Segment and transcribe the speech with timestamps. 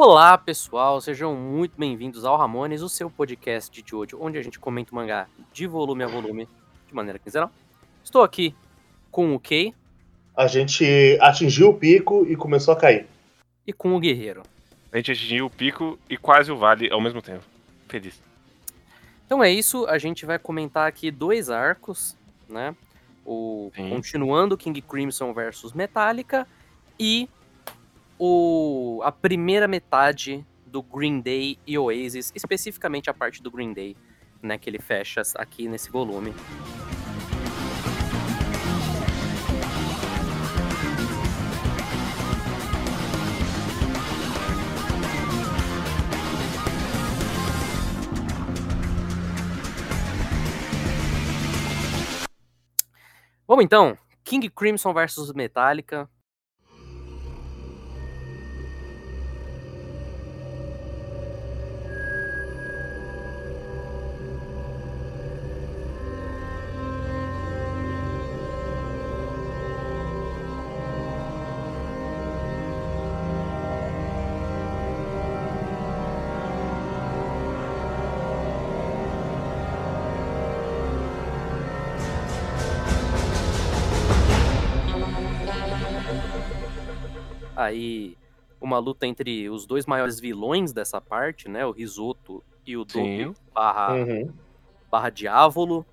[0.00, 4.56] Olá, pessoal, sejam muito bem-vindos ao Ramones, o seu podcast de hoje, onde a gente
[4.56, 6.48] comenta o mangá de volume a volume,
[6.86, 7.50] de maneira quinzenal.
[8.04, 8.54] Estou aqui
[9.10, 9.74] com o Kei.
[10.36, 13.08] A gente atingiu o pico e começou a cair.
[13.66, 14.44] E com o Guerreiro.
[14.92, 17.42] A gente atingiu o pico e quase o vale ao mesmo tempo.
[17.88, 18.22] Feliz.
[19.26, 22.16] Então é isso, a gente vai comentar aqui dois arcos,
[22.48, 22.72] né?
[23.26, 23.90] O Sim.
[23.90, 26.46] continuando King Crimson versus Metallica
[26.96, 27.28] e
[28.18, 33.96] o a primeira metade do Green Day e Oasis, especificamente a parte do Green Day,
[34.42, 36.34] né, que ele fecha aqui nesse volume.
[53.46, 56.08] Vamos então, King Crimson versus Metallica.
[87.58, 88.16] Aí
[88.60, 91.66] uma luta entre os dois maiores vilões dessa parte, né?
[91.66, 93.34] O Risoto e o Sim.
[93.52, 94.32] Barra, Uhum.
[94.88, 95.84] barra Diávolo.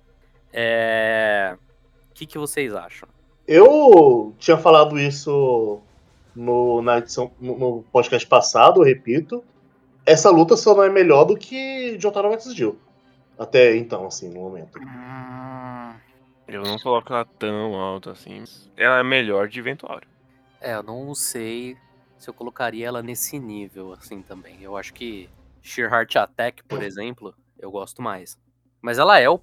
[0.52, 1.56] É...
[2.10, 3.08] O que, que vocês acham?
[3.48, 5.80] Eu tinha falado isso
[6.34, 9.42] no, na edição, no, no podcast passado, eu repito.
[10.04, 12.78] Essa luta só não é melhor do que Jotaro vs Jill.
[13.36, 14.78] Até então, assim, no momento.
[16.46, 18.44] Eu não coloco ela tão alto assim.
[18.76, 20.08] Ela é melhor de Ventuário.
[20.60, 21.76] É, eu não sei
[22.18, 24.62] se eu colocaria ela nesse nível, assim, também.
[24.62, 25.28] Eu acho que
[25.62, 28.38] Sheer Heart Attack, por exemplo, eu gosto mais.
[28.80, 29.40] Mas ela é, o-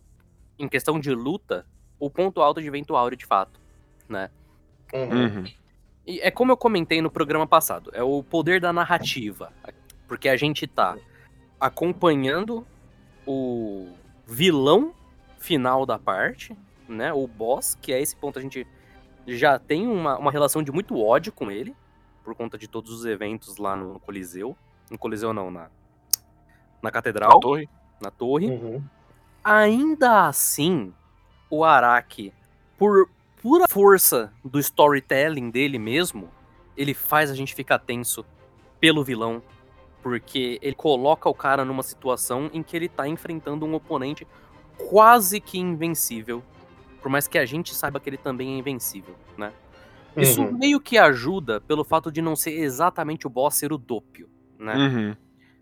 [0.58, 1.66] em questão de luta,
[2.00, 3.60] o ponto alto de Ventuário, de fato,
[4.10, 4.30] né?
[4.94, 5.26] Uhum.
[5.26, 5.44] Uhum.
[6.06, 9.52] E é como eu comentei no programa passado, é o poder da narrativa.
[10.08, 10.98] Porque a gente tá
[11.60, 12.66] acompanhando
[13.26, 13.88] o
[14.28, 14.94] vilão
[15.38, 16.56] final da parte,
[16.88, 17.14] né?
[17.14, 18.68] O boss, que a esse ponto a gente
[19.28, 21.76] já tem uma, uma relação de muito ódio com ele,
[22.24, 24.56] por conta de todos os eventos lá no Coliseu.
[24.90, 25.70] No Coliseu não, na,
[26.82, 27.70] na Catedral, A torre.
[28.02, 28.48] na torre.
[28.48, 28.84] Uhum.
[29.44, 30.94] Ainda assim,
[31.50, 32.34] o Araki,
[32.78, 33.10] por
[33.42, 36.30] pura força do storytelling dele mesmo,
[36.78, 38.26] ele faz a gente ficar tenso
[38.80, 39.42] pelo vilão,
[40.02, 44.28] porque ele coloca o cara numa situação em que ele tá enfrentando um oponente
[44.90, 46.44] quase que invencível,
[47.04, 49.52] por mais que a gente saiba que ele também é invencível, né?
[50.16, 50.58] Isso Uhum.
[50.58, 54.74] meio que ajuda pelo fato de não ser exatamente o boss ser o Doppio, né?
[54.76, 55.16] Uhum.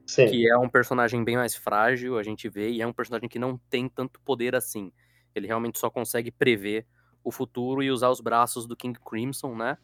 [0.06, 0.28] Sim.
[0.28, 3.40] que é um personagem bem mais frágil, a gente vê, e é um personagem que
[3.40, 4.92] não tem tanto poder assim.
[5.34, 6.86] Ele realmente só consegue prever
[7.24, 9.78] o futuro e usar os braços do King Crimson, né?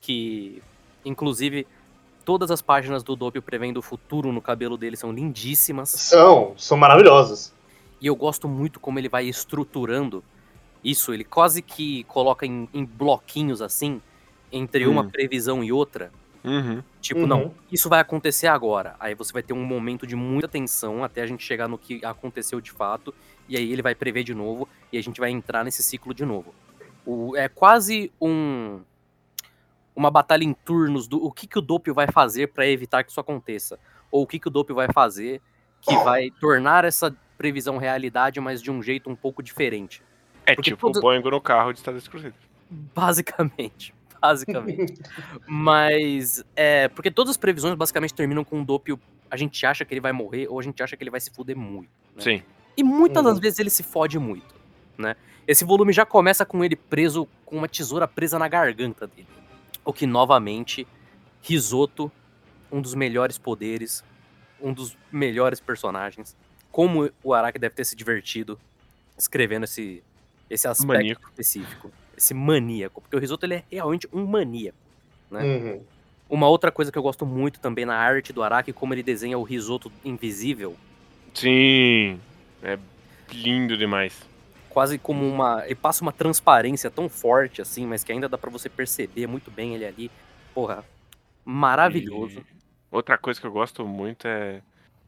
[0.00, 0.60] Que,
[1.04, 1.64] inclusive,
[2.24, 5.90] todas as páginas do Doppio prevendo o futuro no cabelo dele são lindíssimas.
[5.90, 7.54] São, são maravilhosas.
[8.00, 10.24] E eu gosto muito como ele vai estruturando
[10.82, 11.12] isso.
[11.12, 14.00] Ele quase que coloca em, em bloquinhos assim,
[14.52, 15.10] entre uma Hum.
[15.10, 16.10] previsão e outra.
[16.44, 16.82] Uhum.
[17.00, 17.26] Tipo, Uhum.
[17.26, 18.94] não, isso vai acontecer agora.
[19.00, 22.04] Aí você vai ter um momento de muita tensão até a gente chegar no que
[22.04, 23.12] aconteceu de fato.
[23.48, 26.24] E aí ele vai prever de novo e a gente vai entrar nesse ciclo de
[26.24, 26.54] novo.
[27.04, 28.80] O- é quase um
[29.96, 33.10] uma batalha em turnos do o que, que o Doppio vai fazer pra evitar que
[33.10, 33.78] isso aconteça.
[34.12, 35.42] Ou o que, que o Doppio vai fazer
[35.80, 40.02] que vai tornar essa previsão realidade, mas de um jeito um pouco diferente.
[40.50, 42.34] É Porque tipo todo- o Boeing no carro de Estados Cruzeiro.
[42.94, 43.94] Basicamente.
[44.20, 44.94] Basicamente.
[45.46, 46.88] Mas, é.
[46.88, 48.98] Porque todas as previsões basicamente terminam com o Doppio.
[49.30, 51.30] A gente acha que ele vai morrer ou a gente acha que ele vai se
[51.30, 51.90] fuder muito.
[52.16, 52.22] né?
[52.22, 52.42] Sim.
[52.76, 53.30] E muitas Uhum.
[53.30, 54.54] das vezes ele se fode muito,
[54.96, 55.14] né?
[55.46, 59.26] Esse volume já começa com ele preso, com uma tesoura presa na garganta dele.
[59.84, 60.86] O que, novamente,
[61.42, 62.10] Risoto,
[62.70, 64.04] um dos melhores poderes,
[64.60, 66.36] um dos melhores personagens.
[66.70, 68.58] Como o Araki deve ter se divertido
[69.16, 70.02] escrevendo esse,
[70.50, 71.22] esse aspecto Maníaco.
[71.28, 71.90] específico.
[72.16, 73.00] Esse maníaco.
[73.00, 74.76] Porque o Risoto ele é realmente um maníaco.
[75.30, 75.42] né?
[75.42, 75.82] Uhum.
[76.28, 79.38] Uma outra coisa que eu gosto muito também na arte do Araki, como ele desenha
[79.38, 80.76] o risoto invisível,
[81.34, 82.20] Sim.
[82.62, 82.78] É
[83.30, 84.20] lindo demais.
[84.68, 85.62] quase como uma.
[85.64, 89.50] Ele passa uma transparência tão forte assim, mas que ainda dá pra você perceber muito
[89.50, 90.10] bem ele ali.
[90.54, 90.84] Porra,
[91.44, 92.40] maravilhoso.
[92.40, 92.44] E
[92.90, 94.60] outra coisa que eu gosto muito é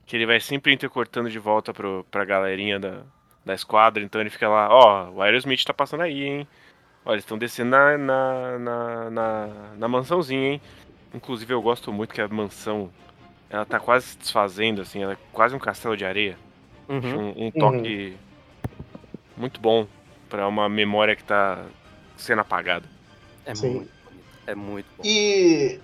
[0.06, 3.02] que ele vai sempre intercortando de volta pro, pra galerinha da,
[3.50, 6.48] da esquadra, então ele fica lá, ó, o Aerosmith tá passando aí, hein?
[7.04, 10.60] Ó, eles estão descendo na, na, na, na, na mansãozinha, hein?
[11.12, 12.90] Inclusive eu gosto muito que a mansão
[13.48, 16.38] ela tá quase se desfazendo, assim, ela é quase um castelo de areia.
[16.88, 17.34] Uhum.
[17.36, 18.16] Um, um toque
[19.36, 19.86] muito bom
[20.28, 21.64] pra uma memória que tá
[22.16, 22.86] sendo apagada.
[23.44, 23.70] É Sim.
[23.70, 23.90] muito.
[24.46, 25.02] É muito bom.
[25.04, 25.80] E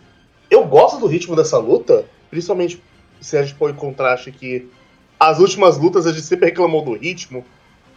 [0.48, 2.80] eu gosto do ritmo dessa luta, principalmente
[3.20, 4.70] se a gente põe em contraste que
[5.18, 7.44] as últimas lutas a gente sempre reclamou do ritmo,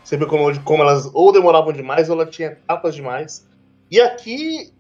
[0.09, 3.47] sempre reclamou de como elas ou demoravam demais ou ela tinha etapas demais.
[3.91, 4.73] E aqui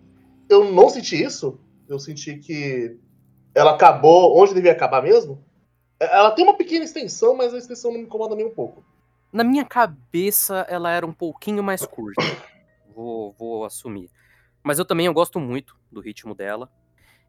[0.49, 1.59] eu não senti isso.
[1.87, 2.97] Eu senti que
[3.53, 5.43] ela acabou onde devia acabar mesmo.
[5.99, 8.83] Ela tem uma pequena extensão, mas a extensão não me incomoda nem um pouco.
[9.31, 12.23] Na minha cabeça, ela era um pouquinho mais curta.
[12.95, 14.09] Vou, vou assumir.
[14.63, 16.71] Mas eu também eu gosto muito do ritmo dela.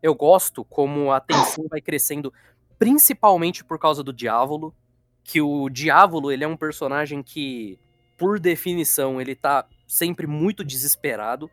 [0.03, 2.33] Eu gosto como a tensão vai crescendo,
[2.79, 4.75] principalmente por causa do Diávolo.
[5.23, 7.79] Que o Diávolo, ele é um personagem que,
[8.21, 11.51] por definição, ele tá sempre muito desesperado,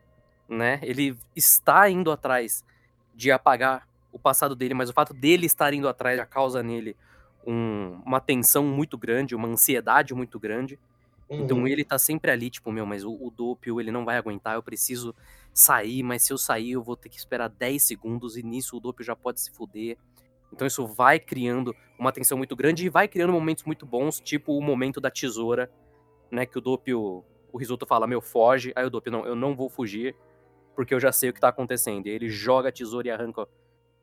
[0.50, 0.82] né?
[0.84, 2.66] Ele está indo atrás
[3.16, 6.98] de apagar o passado dele, mas o fato dele estar indo atrás já causa nele
[7.46, 10.78] um- uma tensão muito grande, uma ansiedade muito grande.
[11.30, 11.68] Então Uhum.
[11.68, 14.64] ele tá sempre ali, tipo, meu, mas o, o Doppio, ele não vai aguentar, eu
[14.64, 15.16] preciso
[15.54, 18.80] sair, mas se eu sair eu vou ter que esperar 10 segundos e nisso o
[18.82, 19.98] Doppio já pode se fuder.
[20.54, 24.58] Então isso vai criando uma tensão muito grande e vai criando momentos muito bons, tipo
[24.58, 25.70] o momento da tesoura,
[26.32, 29.56] né, que o Doppio, o Risoto fala, meu, foge, aí o Doppio, não, eu não
[29.56, 30.16] vou fugir,
[30.76, 32.08] porque eu já sei o que tá acontecendo.
[32.08, 33.48] E aí ele joga a tesoura e arranca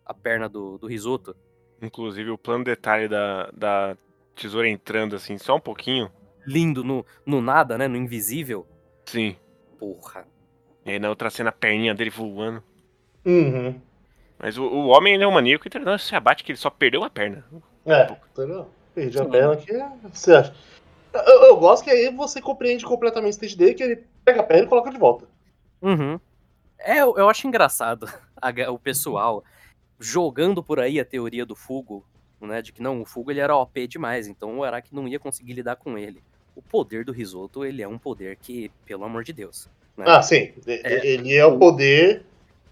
[0.05, 1.37] a perna do, do Risoto.
[1.81, 3.97] Inclusive, o plano detalhe da, da
[4.35, 6.11] tesoura entrando, assim, só um pouquinho.
[6.47, 8.67] Lindo no, no nada, né, no invisível.
[9.07, 9.37] Sim.
[9.79, 10.27] Porra.
[10.85, 12.63] E aí na outra cena, a perninha dele voando.
[13.25, 13.81] Uhum.
[14.39, 16.59] Mas o, o homem, ele é um maníaco, então ele não se abate que ele
[16.59, 17.45] só perdeu uma perna.
[17.87, 18.69] É, entendeu?
[18.95, 19.73] Perdi a perna aqui.
[20.13, 20.55] Você acha?
[21.15, 24.45] Eu, eu gosto que aí você compreende completamente o stage dele, que ele pega a
[24.45, 25.27] perna e coloca de volta.
[25.81, 26.19] Uhum.
[26.79, 28.09] É, eu, eu acho engraçado
[28.41, 29.45] a o pessoal
[29.99, 32.05] jogando por aí a teoria do Fugo,
[32.41, 32.61] né?
[32.61, 35.53] De que não, o Fugo ele era OP demais, então o Araki não ia conseguir
[35.53, 36.23] lidar com ele.
[36.55, 39.69] O poder do Risoto, ele é um poder que, pelo amor de Deus.
[39.97, 40.05] né?
[40.07, 40.53] Ah, sim.
[40.67, 41.07] É.
[41.07, 42.25] Ele é o poder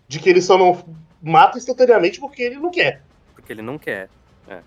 [0.07, 0.85] de que ele só não
[1.23, 3.03] mata instantaneamente porque ele não quer.
[3.35, 4.09] Porque ele não quer.
[4.49, 4.61] é.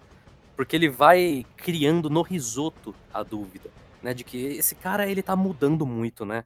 [0.55, 3.69] Porque ele vai criando no risoto a dúvida,
[4.01, 4.13] né?
[4.13, 6.45] De que esse cara, ele tá mudando muito, né?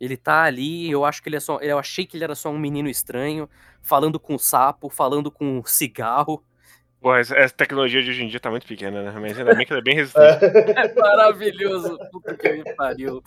[0.00, 1.58] Ele tá ali, eu acho que ele é só.
[1.58, 3.48] Eu achei que ele era só um menino estranho,
[3.82, 6.44] falando com o sapo, falando com o cigarro.
[7.00, 9.18] Pô, essa, essa tecnologia de hoje em dia tá muito pequena, né?
[9.18, 10.44] Mas ainda bem que ela é bem resistente.
[10.76, 11.98] É maravilhoso.
[12.12, 13.22] Puta que me pariu.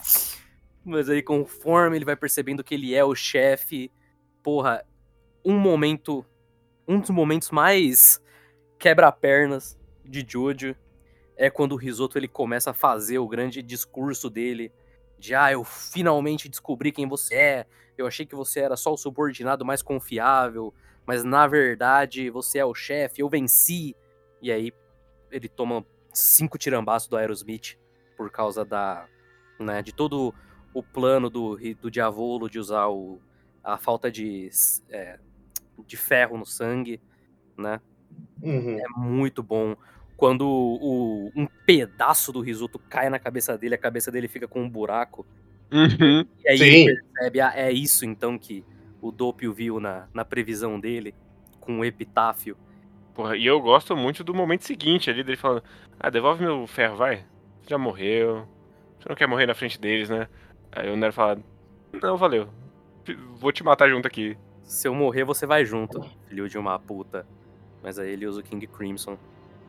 [0.83, 3.91] Mas aí, conforme ele vai percebendo que ele é o chefe,
[4.43, 4.83] porra,
[5.43, 6.25] um momento.
[6.87, 8.21] Um dos momentos mais
[8.77, 9.79] quebra-pernas
[10.11, 10.75] de Jojo
[11.35, 14.71] é quando o Risoto ele começa a fazer o grande discurso dele
[15.17, 17.67] de ah, eu finalmente descobri quem você é.
[17.97, 20.73] Eu achei que você era só o subordinado mais confiável,
[21.05, 23.95] mas na verdade você é o chefe, eu venci.
[24.41, 24.73] E aí
[25.31, 27.77] ele toma cinco tirambaços do Aerosmith
[28.17, 29.07] por causa da,
[29.59, 30.33] né, de todo
[30.73, 33.19] o plano do, do Diavolo de usar o,
[33.63, 34.49] a falta de,
[34.89, 35.19] é,
[35.85, 37.01] de ferro no sangue,
[37.57, 37.81] né?
[38.41, 38.79] Uhum.
[38.79, 39.75] É muito bom.
[40.21, 44.61] Quando o, um pedaço do risoto cai na cabeça dele, a cabeça dele fica com
[44.61, 45.25] um buraco.
[45.71, 46.23] Uhum.
[46.45, 46.63] E aí Sim.
[46.63, 48.63] ele percebe, ah, é isso então que
[49.01, 51.15] o Doppio viu na, na previsão dele,
[51.59, 52.55] com o epitáfio.
[53.15, 55.63] Porra, e eu gosto muito do momento seguinte ali, dele falando,
[55.99, 57.25] ah, devolve meu ferro, vai.
[57.63, 58.47] Você já morreu.
[58.99, 60.27] Você não quer morrer na frente deles, né?
[60.71, 61.39] Aí o Nero fala,
[61.99, 62.47] não, valeu.
[63.37, 64.37] Vou te matar junto aqui.
[64.61, 67.25] Se eu morrer, você vai junto, filho de uma puta.
[67.81, 69.17] Mas aí ele usa o King Crimson,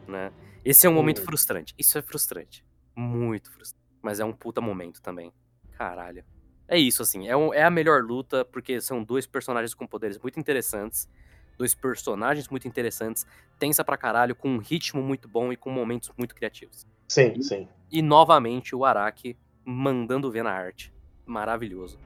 [0.06, 0.32] né?
[0.64, 1.24] Esse é um momento Hum.
[1.24, 1.74] frustrante.
[1.78, 2.64] Isso é frustrante.
[2.96, 3.82] Muito frustrante.
[4.02, 5.32] Mas é um puta momento também.
[5.76, 6.24] Caralho.
[6.68, 7.28] É isso, assim.
[7.28, 11.08] É, um- é a melhor luta, porque são dois personagens com poderes muito interessantes.
[11.58, 13.26] Dois personagens muito interessantes.
[13.58, 16.86] Tensa pra caralho, com um ritmo muito bom e com momentos muito criativos.
[17.08, 17.68] Sim, sim.
[17.90, 20.92] E novamente o Araki mandando ver na arte.
[21.26, 21.98] Maravilhoso.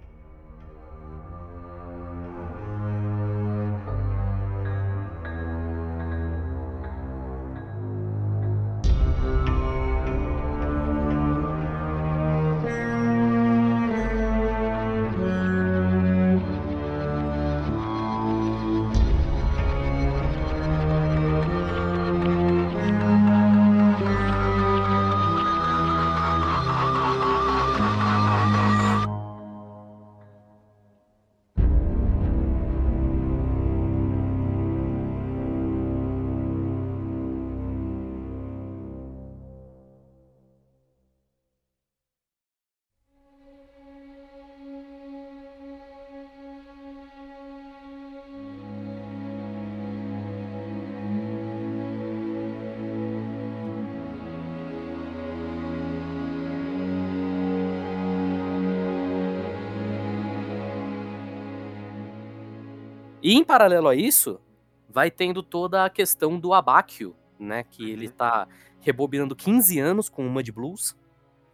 [63.26, 64.40] E em paralelo a isso,
[64.88, 67.64] vai tendo toda a questão do Abáquio, né?
[67.68, 68.47] Que ele tá
[68.80, 70.97] rebobinando 15 anos com o Mud Blues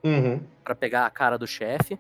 [0.04, 0.42] Uhum.
[0.62, 1.98] para pegar a cara do chefe.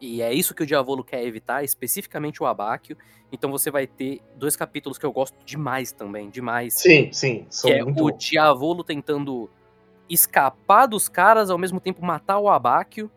[0.00, 2.96] E é isso que o Diavolo quer evitar, especificamente o Abáquio.
[3.30, 6.74] Então você vai ter dois capítulos que eu gosto demais também, demais.
[6.74, 7.46] Sim, sim.
[7.48, 8.10] São que é muito o.
[8.10, 9.48] Diavolo tentando
[10.10, 13.08] escapar dos caras, ao mesmo tempo matar o Abáquio.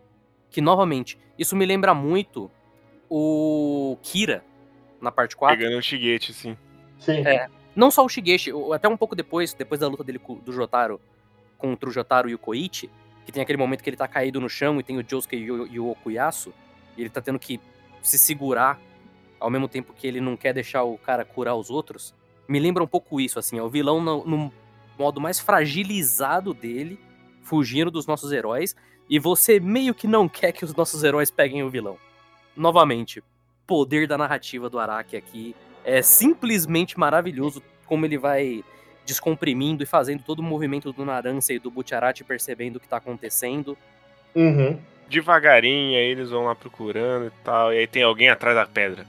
[0.50, 2.48] Que, novamente, isso me lembra muito
[3.10, 4.44] o Kira,
[5.06, 5.56] na parte 4.
[5.56, 6.56] Pegando um Shigete, assim.
[6.98, 7.26] Sim.
[7.26, 7.48] É.
[7.74, 11.00] Não só o Shigeshi, o- até um pouco depois, depois da luta dele do Jotaro
[11.58, 12.90] contra o Jotaro e o Koichi,
[13.24, 15.50] que tem aquele momento que ele tá caído no chão e tem o Josuke e
[15.50, 16.52] o, e o Okuyasu,
[16.96, 17.60] e ele tá tendo que
[18.02, 18.80] se segurar
[19.38, 22.14] ao mesmo tempo que ele não quer deixar o cara curar os outros.
[22.48, 24.52] Me lembra um pouco isso, assim, é o vilão no, no
[24.98, 26.98] modo mais fragilizado dele,
[27.42, 28.74] fugindo dos nossos heróis,
[29.10, 31.98] e você meio que não quer que os nossos heróis peguem o vilão.
[32.56, 33.22] Novamente,
[33.66, 38.64] poder da narrativa do Araki aqui é simplesmente maravilhoso como ele vai
[39.04, 42.96] descomprimindo e fazendo todo o movimento do Narança e do Butcherati percebendo o que tá
[42.96, 43.78] acontecendo.
[44.34, 44.78] Uhum.
[45.08, 47.72] Devagarinho, aí eles vão lá procurando e tal.
[47.72, 49.06] E aí tem alguém atrás da pedra.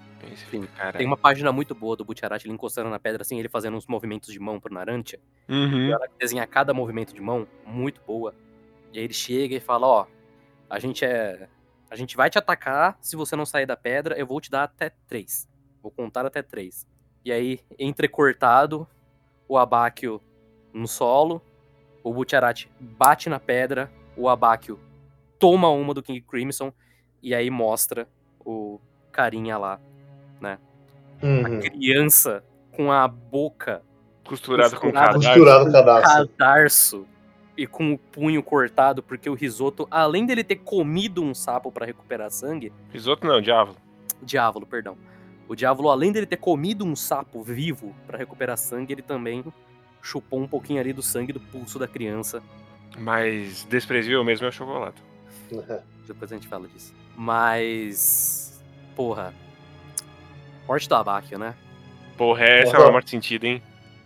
[0.51, 0.67] Sim.
[0.95, 3.87] Tem uma página muito boa do Butcherati, ele encostando na pedra assim, ele fazendo uns
[3.87, 5.19] movimentos de mão pro Narantia.
[5.49, 5.89] Uhum.
[5.89, 8.35] O Araki desenha cada movimento de mão, muito boa.
[8.93, 10.05] E aí ele chega e fala, ó,
[10.69, 11.47] a gente é...
[11.89, 14.63] A gente vai te atacar, se você não sair da pedra, eu vou te dar
[14.63, 15.48] até três.
[15.82, 16.86] Vou contar até três.
[17.24, 18.88] E aí, entrecortado,
[19.48, 20.22] o Abáquio
[20.74, 21.41] no solo,
[22.03, 24.79] o Butcherati bate na pedra, o Abáquio
[25.39, 26.74] toma uma do King Crimson,
[27.22, 28.08] e aí mostra
[28.46, 28.79] o
[29.12, 29.79] carinha lá,
[31.22, 31.60] Uhum.
[31.62, 33.82] criança com a boca
[34.24, 35.20] Costurado com Costurado.
[35.20, 35.27] cadarço.
[35.29, 36.27] Costurado o cadastro.
[36.38, 37.08] cadarço
[37.57, 41.85] e com o punho cortado, porque o risoto, além dele ter comido um sapo pra
[41.85, 43.75] recuperar sangue, Risoto não, diabo.
[44.21, 44.95] diávolo, perdão.
[45.47, 49.43] O diávolo, além dele ter comido um sapo vivo pra recuperar sangue, ele também
[50.01, 52.43] chupou um pouquinho ali do sangue do pulso da criança.
[52.97, 55.01] Mas desprezível mesmo é o chocolate.
[56.05, 56.93] Depois a gente fala disso.
[57.15, 58.63] Mas.
[58.95, 59.33] Porra.
[60.67, 61.55] Morte do Abáquio, né?
[62.17, 63.61] Porra, essa é uma morte sentida, hein?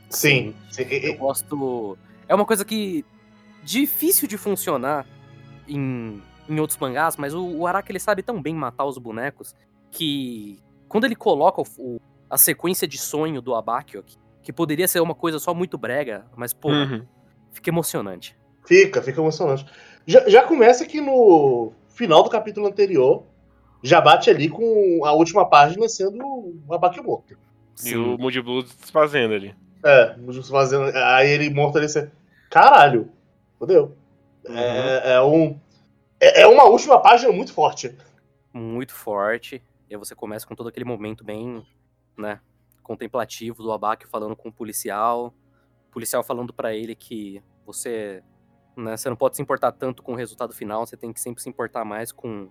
[0.09, 0.53] Sim.
[0.69, 0.83] sim.
[0.83, 1.97] Eu gosto.
[2.27, 3.05] É uma coisa que.
[3.63, 5.05] Difícil de funcionar
[5.67, 9.55] em, em outros mangás, mas o, o Araki ele sabe tão bem matar os bonecos
[9.91, 14.87] que quando ele coloca o- o- a sequência de sonho do Abakio, aqui, que poderia
[14.87, 17.05] ser uma coisa só muito brega, mas pô, Uhum.
[17.51, 18.35] fica emocionante.
[18.65, 19.65] Fica, fica emocionante.
[20.05, 23.23] Já, já começa que no final do capítulo anterior,
[23.83, 26.17] já bate ali com a última página sendo
[26.67, 27.37] o Abakio morto.
[27.83, 29.55] E o Moody Blues desfazendo ali.
[29.83, 30.15] É,
[30.49, 30.91] fazendo.
[30.95, 32.11] Aí ele morto ali, você.
[32.49, 33.09] Caralho!
[33.61, 33.95] Fodeu.
[34.49, 34.57] Uhum.
[34.57, 35.59] É, é um.
[36.19, 37.95] É, é uma última página muito forte.
[38.51, 39.63] muito forte.
[39.87, 41.63] E aí você começa com todo aquele momento bem,
[42.17, 42.39] né,
[42.81, 45.31] contemplativo do Abakio falando com o policial,
[45.89, 48.23] o policial falando pra ele que você,
[48.75, 51.43] né, você não pode se importar tanto com o resultado final, você tem que sempre
[51.43, 52.49] se importar mais com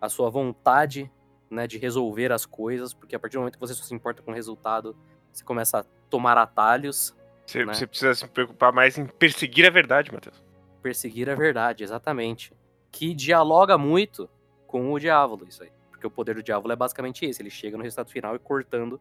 [0.00, 1.08] a sua vontade,
[1.48, 4.22] né, de resolver as coisas, porque a partir do momento que você só se importa
[4.22, 4.96] com o resultado,
[5.32, 7.14] você começa a tomar atalhos,
[7.46, 7.72] Você, Né?
[7.74, 10.42] você precisa se preocupar mais em perseguir a verdade, Matheus.
[10.88, 12.52] Perseguir a verdade, exatamente.
[12.90, 14.28] Que dialoga muito
[14.66, 15.70] com o diabo, isso aí.
[15.90, 18.98] Porque o poder do diabo é basicamente esse, ele chega no resultado final e cortando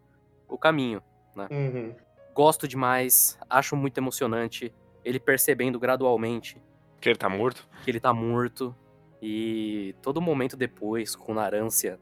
[0.49, 1.01] o caminho.
[1.49, 1.95] Uhum.
[2.33, 4.73] Gosto demais, acho muito emocionante
[5.05, 6.61] ele percebendo gradualmente
[6.99, 7.67] Que ele tá morto.
[7.83, 8.75] que ele tá morto
[9.21, 11.99] e todo momento depois com o Narância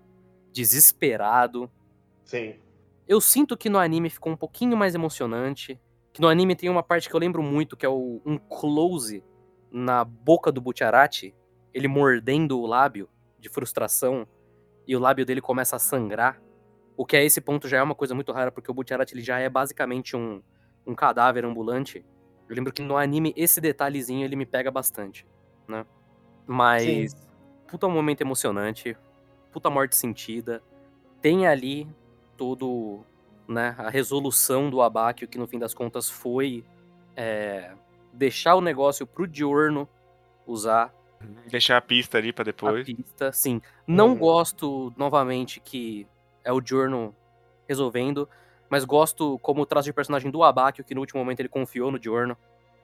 [0.51, 1.69] desesperado.
[2.23, 2.55] Sim.
[3.07, 5.79] Eu sinto que no anime ficou um pouquinho mais emocionante.
[6.11, 9.21] Que no anime tem uma parte que eu lembro muito, que é o, um close
[9.75, 11.35] na boca do Butcherati,
[11.73, 14.25] ele mordendo o lábio de frustração,
[14.87, 16.41] e o lábio dele começa a sangrar.
[16.95, 19.21] O que a esse ponto já é uma coisa muito rara, porque o Butcherati ele
[19.21, 20.41] já é basicamente um,
[20.87, 22.05] um cadáver ambulante.
[22.47, 25.27] Eu lembro que no anime esse detalhezinho ele me pega bastante,
[25.67, 25.85] né?
[26.47, 27.13] Mas,
[27.67, 28.95] puta momento emocionante,
[29.51, 30.63] puta morte sentida.
[31.21, 31.85] Tem ali
[32.37, 33.03] todo,
[33.45, 36.63] né, a resolução do Abakio, que no fim das contas foi
[37.13, 37.73] é,
[38.15, 39.87] deixar o negócio pro Diorno
[40.47, 40.93] usar
[41.49, 42.85] Deixar a pista ali pra a depois.
[42.85, 43.31] pista.
[43.31, 44.17] Sim, não Uhum.
[44.17, 46.05] gosto, novamente, que
[46.43, 47.15] é o Diorno
[47.67, 48.29] resolvendo,
[48.69, 51.91] mas gosto como o traço de personagem do Abakio, que no último momento ele confiou
[51.91, 52.37] no Diorno.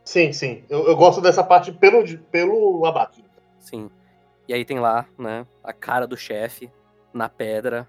[0.04, 0.64] Sim, sim.
[0.70, 3.24] Eu, eu gosto dessa parte pelo, pelo Abaki.
[3.60, 3.92] Sim.
[4.48, 6.72] E aí tem lá, né, a cara do chefe
[7.14, 7.88] na pedra,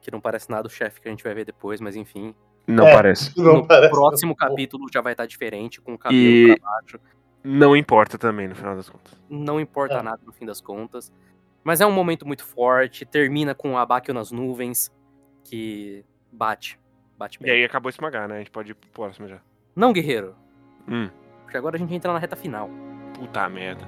[0.00, 2.34] que não parece nada o chefe que a gente vai ver depois, mas enfim.
[2.68, 2.92] Não É.
[2.94, 3.36] parece.
[3.36, 7.00] Não no parece- próximo capítulo já vai estar diferente, com o cabelo E- pra baixo.
[7.42, 9.18] Não importa também, no final das contas.
[9.28, 10.02] Não importa É.
[10.02, 11.12] nada no fim das contas.
[11.64, 14.92] Mas é um momento muito forte, termina com o Abakio nas nuvens,
[15.44, 16.78] que bate.
[17.16, 17.52] Bate E bem.
[17.52, 18.36] aí acabou mangá, né?
[18.36, 19.38] A gente pode ir pro próximo já.
[19.74, 20.34] Não, guerreiro.
[20.86, 21.08] Hum,
[21.42, 22.68] Porque agora a gente entra na reta final.
[23.14, 23.84] puta merda.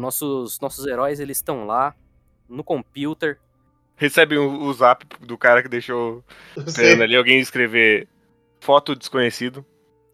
[0.00, 1.94] Nossos, nossos heróis, eles estão lá,
[2.48, 3.38] no computer.
[3.96, 6.24] Recebe o, o zap do cara que deixou
[6.66, 8.08] esperando ali alguém escrever
[8.60, 9.64] foto desconhecido.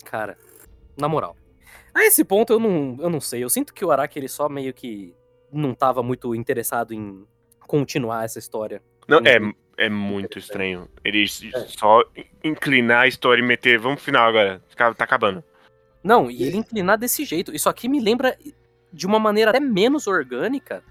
[0.04, 0.36] Cara,
[0.98, 1.36] na moral.
[1.94, 3.42] A esse ponto eu não, eu não sei.
[3.42, 5.14] Eu sinto que o Araki ele só meio que
[5.52, 7.24] não tava muito interessado em
[7.60, 8.82] continuar essa história.
[9.08, 9.52] Não, Uhum.
[9.78, 10.88] é, é muito estranho.
[11.04, 11.60] Ele É.
[11.66, 12.02] só
[12.44, 13.78] inclinar a história e meter.
[13.78, 14.60] Vamos pro final agora.
[14.76, 15.42] Tá acabando.
[16.02, 17.54] Não, e ele inclinar desse jeito.
[17.54, 18.36] Isso aqui me lembra
[18.96, 20.82] de uma maneira até menos orgânica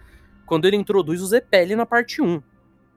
[0.46, 2.42] quando ele introduz o Zepeli na parte 1.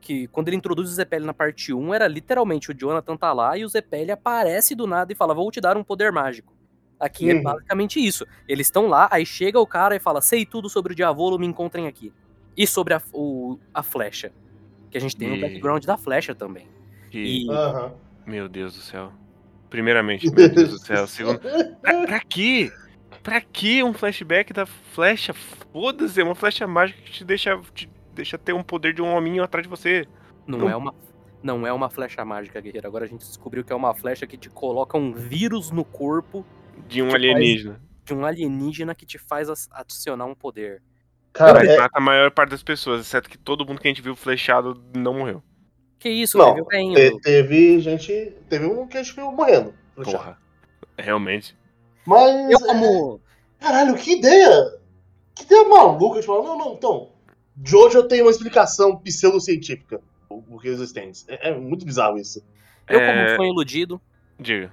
[0.01, 3.57] Que quando ele introduz o Zepeli na parte 1, era literalmente o Jonathan tá lá
[3.59, 6.55] e o Zepeli aparece do nada e fala: Vou te dar um poder mágico.
[7.01, 7.43] Aqui é Uhum.
[7.43, 8.25] basicamente isso.
[8.47, 11.47] Eles estão lá, aí chega o cara e fala: Sei tudo sobre o Diavolo, me
[11.47, 12.13] encontrem aqui.
[12.57, 14.31] E sobre a, o- a flecha.
[14.91, 16.69] Que a gente tem E- o background da flecha também.
[17.11, 17.93] Que, E Aham.
[18.27, 19.13] Meu Deus do céu.
[19.71, 21.07] Primeiramente, meu Deus do céu.
[21.07, 21.41] Segundo.
[21.81, 22.71] Pra, pra quê?
[23.29, 25.33] Pra que um flashback da flecha?
[25.33, 29.15] Foda-se, é uma flecha mágica que te deixa, te deixa ter um poder de um
[29.15, 30.07] hominho atrás de você.
[30.47, 30.95] Não, Não- é uma
[31.41, 32.87] não é uma flecha mágica, guerreiro.
[32.89, 36.45] Agora a gente descobriu que é uma flecha que te coloca um vírus no corpo
[36.89, 37.81] De um Que faz- alienígena.
[38.05, 40.83] de um alienígena que te faz adicionar um poder.
[41.33, 44.01] Cara, é, mata a maior parte das pessoas, exceto que todo mundo que a gente
[44.03, 45.43] viu flechado não morreu.
[45.99, 46.95] Que isso, Não, indo.
[46.95, 48.33] te- teve gente.
[48.49, 49.75] Teve um que a gente viu morrendo.
[49.97, 50.39] Porra.
[50.97, 51.57] Realmente.
[52.09, 52.51] Mas.
[52.51, 53.21] Eu como
[53.61, 54.79] Caralho, que ideia!
[55.35, 56.15] Que ideia maluca.
[56.19, 57.11] A gente fala, não, não, então.
[57.65, 60.01] Jojo tem uma explicação pseudocientífica.
[60.29, 61.11] O o que têm.
[61.29, 62.43] É, é muito bizarro isso.
[62.89, 64.01] eu É, como fã iludido,
[64.39, 64.73] Diga.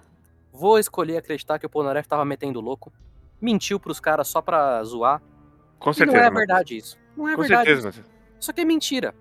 [0.53, 2.91] vou escolher acreditar que o Polnareff tava metendo louco.
[3.41, 5.21] Mentiu pros caras só pra zoar.
[5.79, 6.17] Com E certeza.
[6.17, 6.47] não é Matheus.
[6.47, 6.97] verdade isso.
[7.17, 7.65] Não é Com verdade.
[7.69, 8.05] certeza.
[8.39, 9.13] Isso aqui é mentira.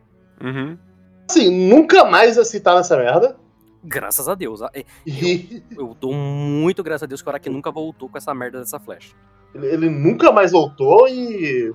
[0.43, 0.77] Uhum.
[1.29, 3.37] Assim, nunca mais ia citar nessa merda.
[3.85, 4.61] Graças a Deus.
[4.73, 8.35] É, E Eu dou muito graças a Deus que o Araki nunca voltou com essa
[8.35, 9.15] merda dessa flecha.
[9.55, 11.73] ele, ele nunca mais voltou e.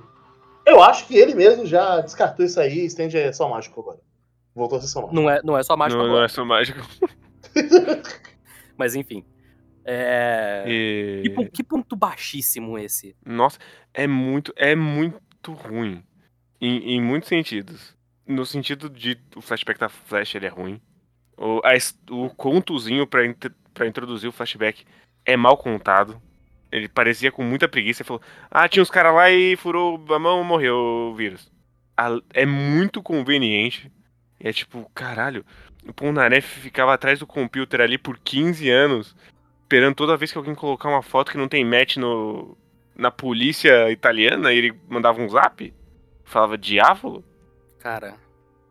[0.66, 4.00] Eu acho que ele mesmo já descartou isso aí e estende é só mágico agora.
[4.54, 5.14] Voltou a ser só mágico.
[5.14, 6.26] Não é, não é só mágico Não, não agora.
[6.26, 6.80] é só mágico.
[8.76, 9.24] Mas enfim.
[9.84, 10.64] É.
[10.66, 11.22] E...
[11.22, 13.16] Que, que ponto baixíssimo esse.
[13.24, 13.58] Nossa,
[13.94, 16.02] é muito, é muito ruim.
[16.60, 17.96] Em, em muitos sentidos.
[18.26, 20.80] No sentido de o flashback da Flash ele é ruim.
[21.42, 21.70] O, a
[22.14, 24.84] o contozinho int- pra introduzir o flashback
[25.24, 26.20] é mal contado.
[26.70, 30.18] Ele parecia com muita preguiça e falou: Ah, tinha uns caras lá e furou a
[30.18, 31.50] mão morreu o vírus.
[31.96, 33.90] A- é muito conveniente.
[34.38, 35.44] E é tipo, caralho,
[35.86, 39.16] o Polnareff ficava atrás do computer ali por 15 anos,
[39.62, 42.56] esperando toda vez que alguém colocar uma foto que não tem match no,
[42.94, 45.72] na polícia italiana, ele mandava um zap?
[46.24, 47.24] Falava diávolo?
[47.80, 48.14] Cara.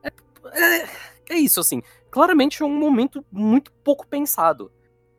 [0.03, 0.09] É,
[0.53, 0.87] é,
[1.29, 1.83] é isso, assim.
[2.11, 4.71] Claramente é um momento muito pouco pensado.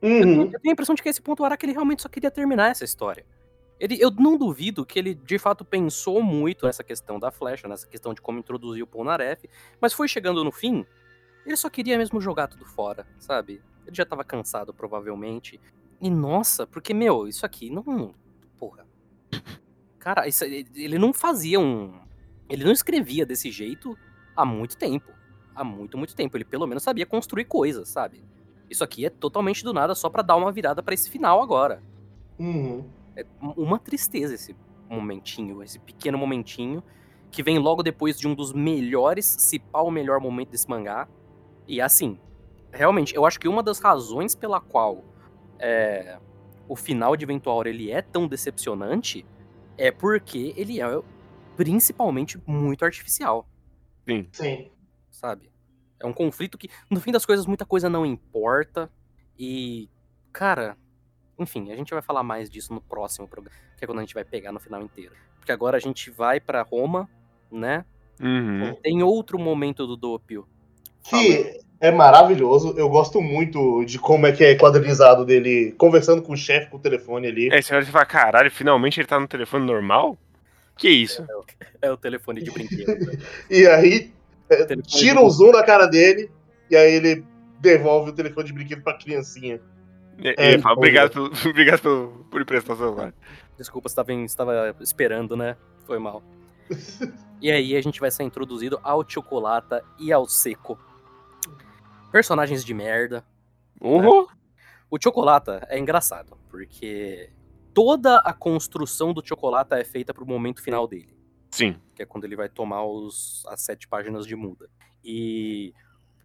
[0.02, 0.42] Eu, Uhum.
[0.52, 2.70] eu tenho a impressão de que esse ponto o Araki ele realmente só queria terminar
[2.70, 3.24] essa história.
[3.78, 7.86] Ele, eu não duvido que ele de fato pensou muito nessa questão da flecha, nessa
[7.86, 9.48] questão de como introduzir o Polnareff,
[9.80, 10.84] mas foi chegando no fim,
[11.46, 13.62] ele só queria mesmo jogar tudo fora, sabe?
[13.86, 15.58] Ele já tava cansado, provavelmente.
[16.00, 18.14] E nossa, porque, meu, isso aqui não.
[18.58, 18.86] Porra.
[19.98, 21.92] Cara, isso- ele não fazia um.
[22.48, 23.96] Ele não escrevia desse jeito
[24.36, 25.10] há muito tempo.
[25.60, 26.38] Há muito, muito tempo.
[26.38, 28.24] Ele pelo menos sabia construir coisas, sabe?
[28.70, 31.82] Isso aqui é totalmente do nada só pra dar uma virada pra esse final agora.
[32.38, 32.88] Uhum.
[33.14, 34.56] É uma tristeza esse
[34.88, 36.82] momentinho, esse pequeno momentinho,
[37.30, 41.06] que vem logo depois de um dos melhores, se pá o melhor momento desse mangá.
[41.68, 42.18] E assim,
[42.72, 45.04] realmente, eu acho que uma das razões pela qual
[45.58, 46.18] é,
[46.66, 49.26] o final de Eventual ele é tão decepcionante
[49.76, 51.02] é porque ele é
[51.54, 53.46] principalmente muito artificial.
[54.08, 54.26] Sim.
[54.32, 54.70] Sim.
[55.10, 55.49] Sabe?
[56.00, 58.90] É um conflito que, no fim das coisas, muita coisa não importa.
[59.38, 59.88] E,
[60.32, 60.76] cara,
[61.38, 64.14] enfim, a gente vai falar mais disso no próximo programa, que é quando a gente
[64.14, 65.12] vai pegar no final inteiro.
[65.38, 67.08] Porque agora a gente vai para Roma,
[67.50, 67.84] né?
[68.20, 68.74] Uhum.
[68.82, 70.46] Tem outro momento do Doppio.
[71.02, 72.74] Que é maravilhoso.
[72.76, 76.76] Eu gosto muito de como é que é quadrinizado dele conversando com o chefe com
[76.76, 77.48] o telefone ali.
[77.50, 80.18] É, você olha e fala, caralho, finalmente ele tá no telefone normal?
[80.76, 81.24] Que isso?
[81.80, 83.18] É o telefone de brinquedo.
[83.50, 84.19] E aí é,
[84.82, 86.30] tira o zoom da cara dele
[86.70, 87.24] e aí ele
[87.60, 89.60] devolve o telefone de brinquedo pra criancinha.
[90.18, 93.14] E- É, ele fala, obrigado, pelo, obrigado pelo, por emprestar o celular.
[93.58, 95.56] Desculpa, você estava, em- estava esperando, né?
[95.86, 96.22] Foi mal.
[97.42, 100.78] E aí a gente vai ser introduzido ao Chocolata e ao Seco.
[102.12, 103.24] Personagens de merda.
[103.80, 104.26] Uhum.
[104.90, 107.30] O Chocolata é engraçado, porque
[107.72, 111.16] toda a construção do Chocolata é feita pro momento final dele.
[111.50, 111.76] Sim.
[111.94, 114.68] que é quando ele vai tomar os, as sete páginas de muda.
[115.04, 115.72] E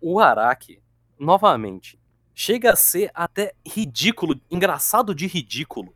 [0.02, 0.80] o Araki,
[1.20, 2.00] novamente,
[2.34, 5.94] chega a ser até ridículo, engraçado de ridículo.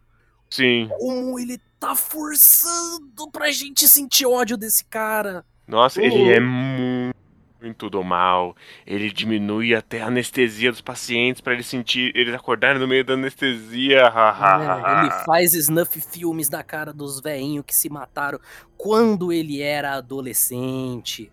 [0.49, 0.89] Sim.
[0.97, 5.45] Como ele tá forçando pra gente sentir ódio desse cara.
[5.67, 6.31] Nossa, ele Uhum.
[6.31, 7.18] é muito
[7.91, 8.55] do mal.
[8.85, 13.13] Ele diminui até a anestesia dos pacientes pra eles sentir, eles acordarem no meio da
[13.13, 14.03] anestesia.
[14.03, 18.39] É, ele faz snuff filmes da cara dos veinhos que se mataram
[18.77, 21.31] quando ele era adolescente.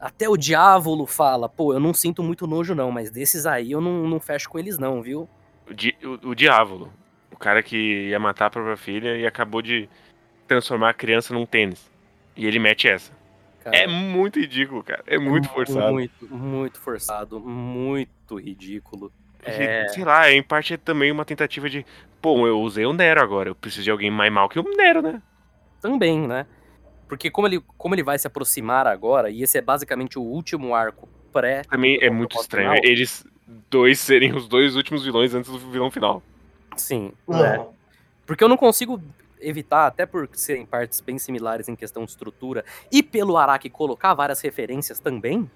[0.00, 3.80] Até o Diávolo fala, pô, eu não sinto muito nojo não, mas desses aí eu
[3.80, 5.28] não, não fecho com eles não, viu?
[5.68, 6.92] O, di, o, o Diávolo.
[7.32, 9.88] O cara que ia matar a própria filha e acabou de
[10.46, 11.90] transformar a criança num tênis.
[12.36, 13.17] E ele mete essa.
[13.62, 15.02] Cara, É muito ridículo, cara.
[15.06, 15.92] É muito forçado.
[15.92, 19.12] Muito, muito forçado, muito ridículo.
[19.42, 21.84] É, Sei lá, em parte é também uma tentativa de.
[22.20, 23.48] Pô, eu usei o Nero agora.
[23.48, 25.22] Eu preciso de alguém mais mal que o Nero, né?
[25.80, 26.46] também, né?
[27.08, 30.74] Porque como ele, como ele vai se aproximar agora, e esse é basicamente o último
[30.74, 31.62] arco pré.
[31.62, 32.80] Também é muito final, estranho.
[32.84, 33.26] Eles
[33.70, 36.22] dois serem os dois últimos vilões antes do vilão final.
[36.76, 37.56] Sim, né?
[37.56, 37.72] Não.
[38.26, 39.00] Porque eu não consigo
[39.40, 44.14] evitar, até por serem partes bem similares em questão de estrutura, e pelo Araki colocar
[44.14, 45.50] várias referências também,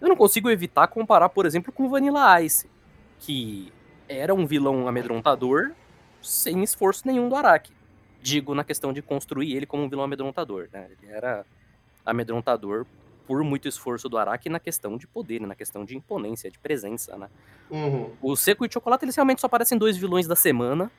[0.00, 2.68] eu não consigo evitar comparar, por exemplo, com Vanilla Ice,
[3.18, 3.72] que
[4.08, 5.72] era um vilão amedrontador
[6.22, 7.72] sem esforço nenhum do Araki.
[8.22, 10.88] Digo na questão de construir ele como um vilão amedrontador, né?
[10.90, 11.44] Ele era
[12.04, 12.86] amedrontador
[13.26, 17.16] por muito esforço do Araki na questão de poder, na questão de imponência, de presença,
[17.16, 17.28] né?
[17.70, 18.10] Uhum.
[18.20, 20.90] O Seco e o Chocolate, eles realmente só parecem dois vilões da semana.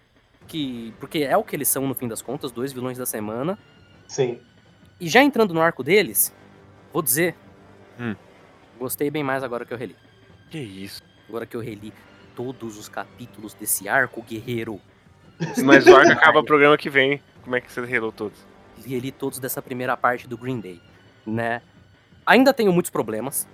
[0.52, 0.94] Que.
[1.00, 3.58] Porque é o que eles são, no fim das contas, dois vilões da semana.
[4.06, 4.38] Sim.
[5.00, 6.36] E já entrando no arco deles,
[6.92, 7.36] vou dizer.
[7.98, 8.16] Hum.
[8.78, 9.96] Gostei bem mais agora que eu reli.
[10.50, 11.02] Que isso.
[11.30, 11.94] Agora que eu reli
[12.36, 14.82] todos os capítulos desse arco, guerreiro.
[15.64, 17.22] Mas o arco acaba o programa que vem.
[17.44, 18.38] Como é que você relou todos?
[18.86, 20.82] Reli todos dessa primeira parte do Green Day,
[21.26, 21.62] né?
[22.26, 23.48] Ainda tenho muitos problemas.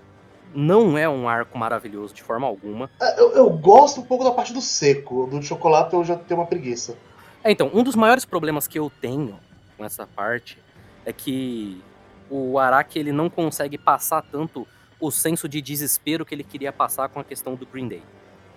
[0.53, 2.89] Não é um arco maravilhoso de forma alguma.
[3.01, 5.27] É, Eu, eu gosto um pouco da parte do seco.
[5.27, 6.97] Do chocolate eu já tenho uma preguiça.
[7.43, 9.39] É, então, um dos maiores problemas que eu tenho
[9.77, 10.57] com essa parte
[11.05, 11.81] é que
[12.29, 14.67] o Araki ele não consegue passar tanto
[14.99, 18.03] o senso de desespero que ele queria passar com a questão do Green Day.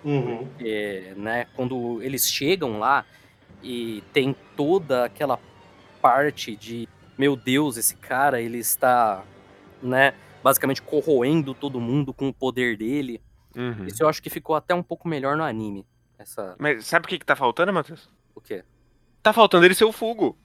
[0.03, 0.47] Uhum.
[0.59, 3.05] É, né, quando eles chegam lá
[3.61, 5.39] e tem toda aquela
[6.01, 9.23] parte de meu Deus, esse cara ele está,
[9.81, 13.21] né, basicamente corroendo todo mundo com o poder dele.
[13.55, 13.85] Uhum.
[13.85, 15.85] Isso eu acho que ficou até um pouco melhor no anime.
[16.17, 18.09] Essa, Mas sabe o que, que tá faltando, Matheus?
[18.35, 18.63] o quê?
[19.23, 20.37] Tá faltando ele ser o Fugo.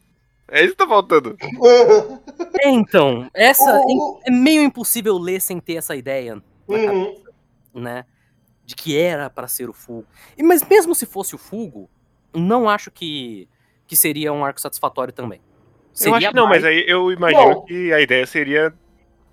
[0.48, 1.36] É isso que tá faltando.
[2.60, 7.14] É, então, essa O- é meio impossível ler sem ter essa ideia, Uhum.
[7.74, 8.04] né?
[8.64, 10.06] De que era pra ser o Fugo.
[10.36, 11.88] E, mas mesmo se fosse o Fugo,
[12.34, 13.48] não acho que,
[13.86, 15.40] que seria um arco satisfatório também.
[16.04, 17.62] eu acho que não, mais- mas aí eu imagino Bom.
[17.64, 18.74] que a ideia seria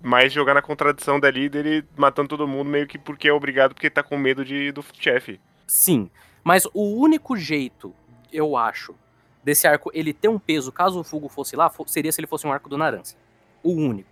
[0.04, 3.88] mais jogar na contradição dali dele matando todo mundo meio que porque é obrigado, porque
[3.88, 5.40] tá com medo de, do chefe.
[5.66, 6.10] Sim,
[6.44, 7.94] mas o único jeito,
[8.30, 8.94] eu acho,
[9.42, 12.46] desse arco ele ter um peso, caso o Fugo fosse lá, seria se ele fosse
[12.46, 13.16] um arco do Naranja.
[13.62, 14.10] O único.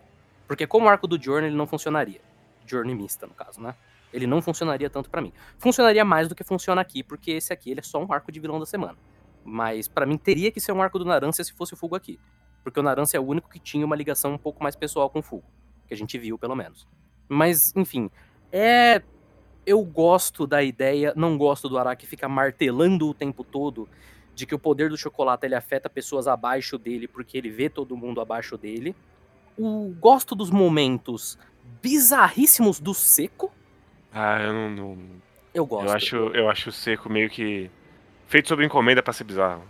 [0.48, 2.22] Porque como o arco do Journey ele não funcionaria.
[2.66, 3.74] Journey mista, no caso, né?
[4.14, 5.33] Ele não funcionaria tanto pra mim.
[5.59, 8.40] Funcionaria mais do que funciona aqui, porque esse aqui ele é só um arco de
[8.40, 8.96] vilão da semana.
[9.44, 12.18] Mas pra mim teria que ser um arco do Naranja se fosse o Fugo aqui.
[12.64, 15.18] Porque o Naranja é o único que tinha uma ligação um pouco mais pessoal com
[15.18, 15.44] o Fugo.
[15.92, 16.87] Que a gente viu, pelo menos.
[17.28, 18.11] Mas, enfim,
[18.50, 19.02] é
[19.66, 23.87] eu gosto da ideia, não gosto do Araki ficar martelando o tempo todo
[24.35, 27.94] de que o poder do chocolate ele afeta pessoas abaixo dele porque ele vê todo
[27.94, 28.96] mundo abaixo dele.
[29.59, 31.38] O, gosto dos momentos
[31.83, 33.52] bizarríssimos do seco.
[34.11, 34.70] Ah, eu não.
[34.70, 34.98] não-
[35.52, 35.87] Eu gosto.
[35.88, 37.70] eu, acho, eu acho o seco meio que.
[38.28, 39.62] Feito sob encomenda pra ser bizarro.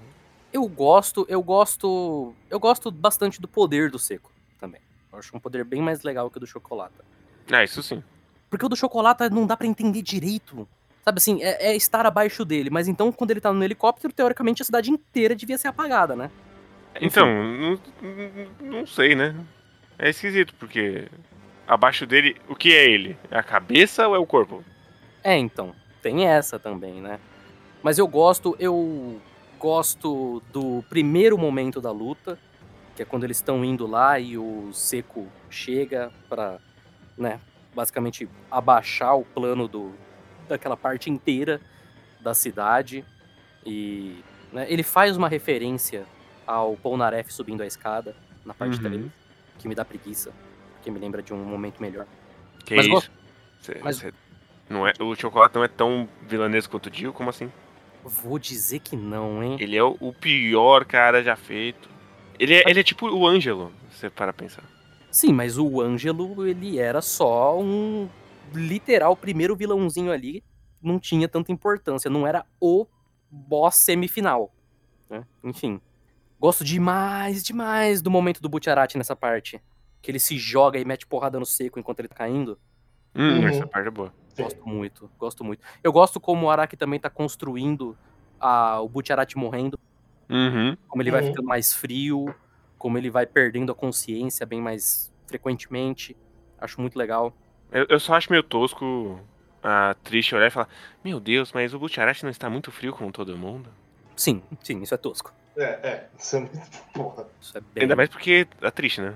[0.52, 2.32] Eu gosto, eu gosto.
[2.48, 4.30] Eu gosto bastante do poder do seco
[4.60, 4.80] também.
[5.12, 6.94] Eu acho um poder bem mais legal que o do chocolate.
[7.50, 8.02] Ah, isso sim.
[8.48, 10.66] Porque o do chocolate não dá pra entender direito.
[11.04, 12.70] Sabe assim, é, é estar abaixo dele.
[12.70, 16.30] Mas então, quando ele tá no helicóptero, teoricamente a cidade inteira devia ser apagada, né?
[17.00, 19.34] Então, não, não- não sei, né?
[19.98, 21.08] É esquisito, porque
[21.66, 23.16] abaixo dele, o que é ele?
[23.30, 24.62] É a cabeça ou é o corpo?
[25.24, 27.18] É, então, tem essa também, né?
[27.82, 29.20] Mas eu gosto, eu
[29.58, 32.38] gosto do primeiro momento da luta,
[32.94, 36.58] que é quando eles estão indo lá e o Seco chega pra,
[37.16, 37.40] né,
[37.74, 39.92] basicamente abaixar o plano do
[40.48, 41.60] daquela parte inteira
[42.20, 43.04] da cidade
[43.64, 44.16] e
[44.52, 46.04] né, ele faz uma referência
[46.46, 48.82] ao Polnareff subindo a escada na parte Uhum.
[48.90, 49.06] 3,
[49.58, 50.32] que me dá preguiça,
[50.82, 52.06] que me lembra de um momento melhor.
[52.64, 53.10] Que Mas isso?
[53.60, 54.12] Cê- mas- cê-
[54.68, 57.12] não é, o chocolate não é tão vilanesco quanto o Dio?
[57.12, 57.50] Como assim?
[58.04, 59.56] Vou dizer que não, hein?
[59.60, 61.88] Ele é o pior cara já feito.
[62.42, 64.64] Ele é, ele é tipo o Ângelo, se você para pensar.
[65.12, 68.08] Sim, mas o Ângelo, ele era só um
[68.52, 70.42] literal primeiro vilãozinho ali,
[70.82, 72.84] não tinha tanta importância, não era o
[73.30, 74.52] boss semifinal,
[75.08, 75.24] né?
[75.44, 75.80] Enfim,
[76.40, 79.62] gosto demais, demais do momento do Butcherati nessa parte,
[80.02, 82.58] que ele se joga e mete porrada no seco enquanto ele tá caindo.
[83.14, 83.46] Hum, Uhum.
[83.48, 84.12] essa parte é boa.
[84.36, 85.62] Gosto muito, gosto muito.
[85.84, 87.96] Eu gosto como o Araki também tá construindo
[88.40, 89.78] a, o Butcherati morrendo,
[90.28, 90.76] Uhum.
[90.88, 91.28] como ele vai Uhum.
[91.28, 92.34] ficando mais frio,
[92.78, 96.16] como ele vai perdendo a consciência bem mais frequentemente.
[96.58, 97.36] Acho muito legal.
[97.70, 99.20] Eu, eu só acho meio tosco
[99.62, 100.68] a triste olhar e falar:
[101.04, 103.68] Meu Deus, mas o Butcherati não está muito frio como todo mundo?
[104.16, 105.32] Sim, sim, isso é tosco.
[105.56, 106.08] É, é.
[106.18, 106.58] Isso é muito.
[106.94, 107.26] Porra.
[107.40, 107.82] Isso é bem.
[107.82, 109.14] Ainda mais porque a triste, né?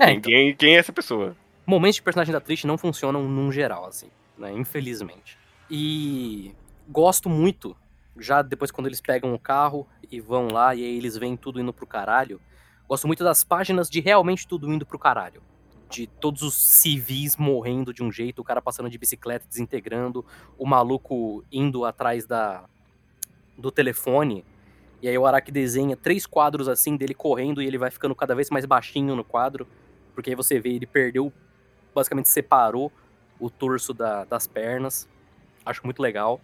[0.00, 1.36] É, Quem- então, quem, quem é essa pessoa?
[1.66, 4.52] momentos de personagem da Trish não funcionam num geral, assim, né?
[4.52, 5.38] Infelizmente.
[5.70, 6.52] E
[6.88, 7.76] gosto muito,
[8.18, 11.60] já depois quando eles pegam o carro e vão lá e aí eles veem tudo
[11.60, 12.40] indo pro caralho.
[12.88, 15.42] Gosto muito das páginas de realmente tudo indo pro caralho.
[15.88, 20.24] De todos os civis morrendo de um jeito, o cara passando de bicicleta, desintegrando,
[20.58, 22.64] o maluco indo atrás da
[23.56, 24.44] do telefone.
[25.00, 28.34] E aí o Araki desenha três quadros assim dele correndo e ele vai ficando cada
[28.34, 29.66] vez mais baixinho no quadro.
[30.14, 31.32] Porque aí você vê, ele perdeu,
[31.94, 32.90] basicamente separou
[33.40, 35.08] o torso da- das pernas.
[35.64, 36.40] Acho muito legal.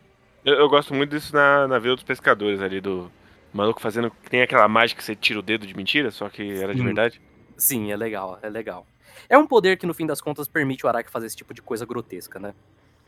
[0.48, 3.12] Eu, eu gosto muito disso na, na Vila dos Pescadores ali, do
[3.52, 4.10] maluco fazendo.
[4.30, 6.86] Tem aquela mágica que você tira o dedo de mentira, só que era de Sim.
[6.86, 7.20] verdade.
[7.54, 8.86] Sim, é legal, é legal.
[9.28, 11.60] É um poder que no fim das contas permite o Araki fazer esse tipo de
[11.60, 12.54] coisa grotesca, né?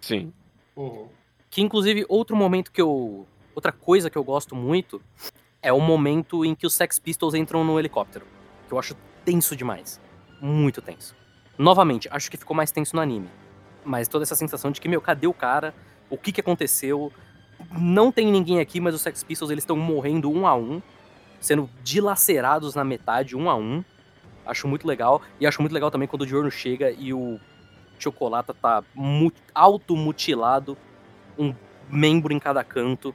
[0.03, 0.35] Sim.
[0.77, 1.09] Uhum.
[1.49, 3.27] Que inclusive outro momento que eu.
[3.55, 5.01] Outra coisa que eu gosto muito
[5.63, 8.27] é o momento em que os Sex Pistols entram no helicóptero.
[8.69, 9.99] Que eu acho tenso demais.
[10.43, 11.17] Muito tenso.
[11.57, 13.29] Novamente, acho que ficou mais tenso no anime.
[13.83, 15.75] Mas toda essa sensação de que, meu, cadê o cara?
[16.11, 17.11] O que que aconteceu?
[17.79, 20.83] Não tem ninguém aqui, mas os Sex Pistols eles estão morrendo um a um,
[21.41, 23.85] sendo dilacerados na metade, um a um.
[24.45, 25.23] Acho muito legal.
[25.39, 27.39] E acho muito legal também quando o Diorno chega e o
[27.99, 30.77] Chocolata tá mu- automutilado,
[31.39, 31.55] um
[31.89, 33.15] membro em cada canto.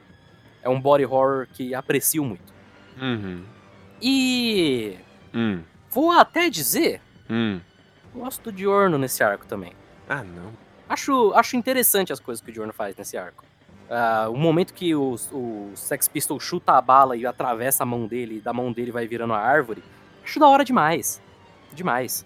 [0.62, 2.54] É um body horror que aprecio muito.
[3.00, 3.42] Uhum.
[4.00, 4.96] E
[5.34, 5.62] Hum.
[5.90, 7.60] vou até dizer, Hum.
[8.14, 9.72] gosto do Diorno nesse arco também.
[10.08, 10.52] Ah, não.
[10.88, 13.44] Acho, acho interessante as coisas que o Diorno faz nesse arco.
[13.88, 18.06] Ah, o momento que o, o Sex Pistol chuta a bala e atravessa a mão
[18.06, 19.82] dele, e da mão dele vai virando a árvore,
[20.24, 21.22] acho da hora demais.
[21.72, 22.24] Demais.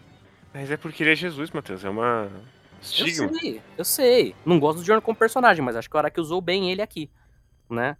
[0.53, 1.85] Mas é porque ele é Jesus, Matheus.
[1.85, 2.31] É uma.
[2.33, 3.29] Eu Estigma.
[3.39, 4.35] sei, eu sei.
[4.45, 7.11] Não gosto do Diorno como personagem, mas acho que o Araki usou bem ele aqui,
[7.69, 7.97] né?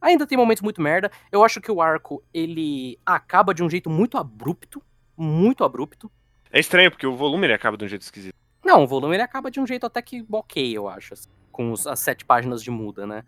[0.00, 1.10] Ainda tem momentos muito merda.
[1.30, 4.82] Eu acho que o arco, ele acaba de um jeito muito abrupto.
[5.16, 6.10] Muito abrupto.
[6.50, 8.34] É estranho, porque o volume ele acaba de um jeito esquisito.
[8.64, 11.14] Não, o volume ele acaba de um jeito até que ok, eu acho.
[11.14, 13.24] assim, com os- as sete páginas de muda, né?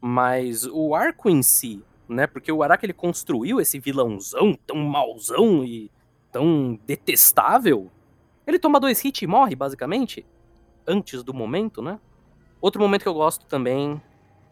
[0.00, 2.26] Mas o arco em si, né?
[2.26, 5.90] Porque o Araki ele construiu esse vilãozão tão mauzão e
[6.30, 7.90] tão detestável.
[8.46, 10.24] Ele toma dois hits e morre, basicamente.
[10.86, 11.98] Antes do momento, né?
[12.60, 14.00] Outro momento que eu gosto também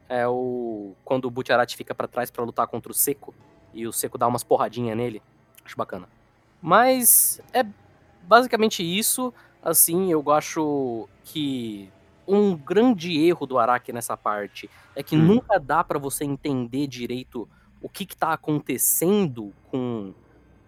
[0.08, 3.34] é o quando o Butcherati fica pra trás pra lutar contra o Seco
[3.72, 5.22] e o Seco dá umas porradinhas nele.
[5.64, 6.08] Acho bacana.
[6.60, 7.64] Mas é
[8.22, 9.32] basicamente isso.
[9.62, 11.90] Assim, eu acho que
[12.26, 15.26] um grande erro do Araki nessa parte é que Hum.
[15.26, 17.48] nunca dá pra você entender direito
[17.80, 20.14] o que, que tá acontecendo com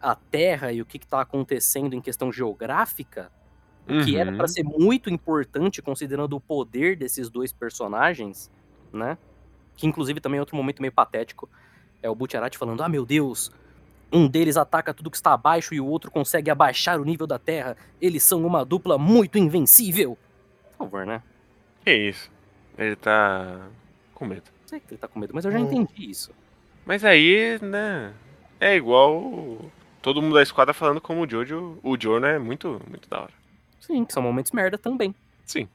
[0.01, 3.33] a Terra e o que, que tá acontecendo em questão geográfica,
[3.89, 4.37] o que era Uhum.
[4.37, 8.51] pra ser muito importante considerando o poder desses dois personagens,
[8.93, 9.19] né?
[9.77, 11.51] Que inclusive também é outro momento meio patético.
[12.03, 13.51] É o Butcherati falando: Ah, meu Deus,
[14.13, 17.39] um deles ataca tudo que está abaixo e o outro consegue abaixar o nível da
[17.39, 17.77] Terra.
[18.01, 20.19] Eles são uma dupla muito invencível.
[20.79, 21.23] Por favor, né?
[21.85, 22.31] Que isso?
[22.79, 23.69] Ele tá
[24.15, 24.45] com medo.
[24.67, 25.63] Sei que ele tá com medo, mas eu já Hum.
[25.65, 26.33] entendi isso.
[26.87, 28.13] Mas aí, né?
[28.61, 29.61] É igual
[30.03, 33.33] todo mundo da esquadra falando como o Jojo, o Jorno é muito, muito da hora.
[33.81, 35.15] Sim, que são momentos merda também.
[35.45, 35.69] Sim,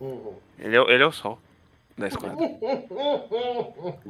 [0.00, 0.34] Uhum.
[0.58, 1.38] ele é, o- ele é o sol
[1.96, 2.36] da esquadra.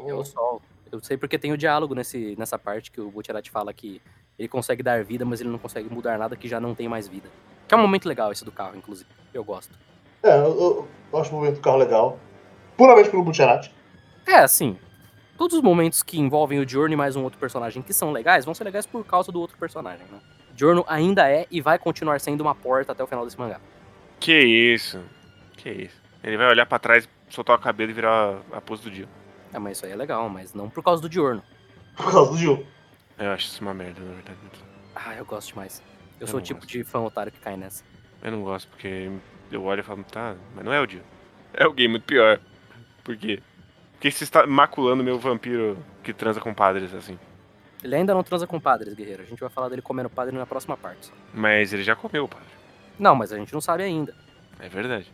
[0.07, 0.63] É o sol.
[0.91, 4.01] Eu sei porque tem o diálogo nesse, nessa parte que o Butcherati fala que
[4.39, 7.07] ele consegue dar vida, mas ele não consegue mudar nada que já não tem mais
[7.07, 7.29] vida.
[7.69, 9.09] Que é um momento legal esse do carro, inclusive.
[9.33, 9.77] Eu gosto.
[10.23, 12.19] É, eu, eu- acho o movimento do carro legal.
[12.77, 13.75] Puramente pelo Butcherati.
[14.27, 14.79] É, assim.
[15.37, 18.45] Todos os momentos que envolvem o Giorno e mais um outro personagem que são legais,
[18.45, 20.21] vão ser legais por causa do outro personagem, né?
[20.55, 23.59] Giorno ainda é e vai continuar sendo uma porta até o final desse mangá.
[24.19, 25.01] Que isso?
[25.57, 26.01] Que isso?
[26.23, 29.09] Ele vai olhar pra trás, soltar o cabelo e virar a, pose do dia.
[29.53, 31.43] É, mas isso aí é legal, mas não por causa do Giorno.
[31.97, 32.67] Por causa do Gil.
[33.19, 34.39] Eu acho isso uma merda, na verdade.
[34.95, 35.83] Ah, eu gosto demais.
[36.21, 36.71] Eu, Eu sou o tipo gosto.
[36.71, 37.83] de fã otário que cai nessa.
[38.23, 39.11] Eu não gosto, porque
[39.51, 41.03] eu olho e falo, tá, mas não é o dia.
[41.53, 42.41] É alguém muito pior.
[43.05, 43.43] Por quê?
[43.93, 47.19] Porque você está maculando meu vampiro que transa com padres, assim.
[47.83, 49.23] Ele ainda não transa com padres, guerreiro.
[49.23, 51.07] A gente vai falar dele comendo padre na próxima parte.
[51.07, 51.13] só.
[51.35, 52.47] Mas ele já comeu o padre.
[52.99, 54.15] Não, mas a gente não sabe ainda.
[54.59, 55.11] É verdade.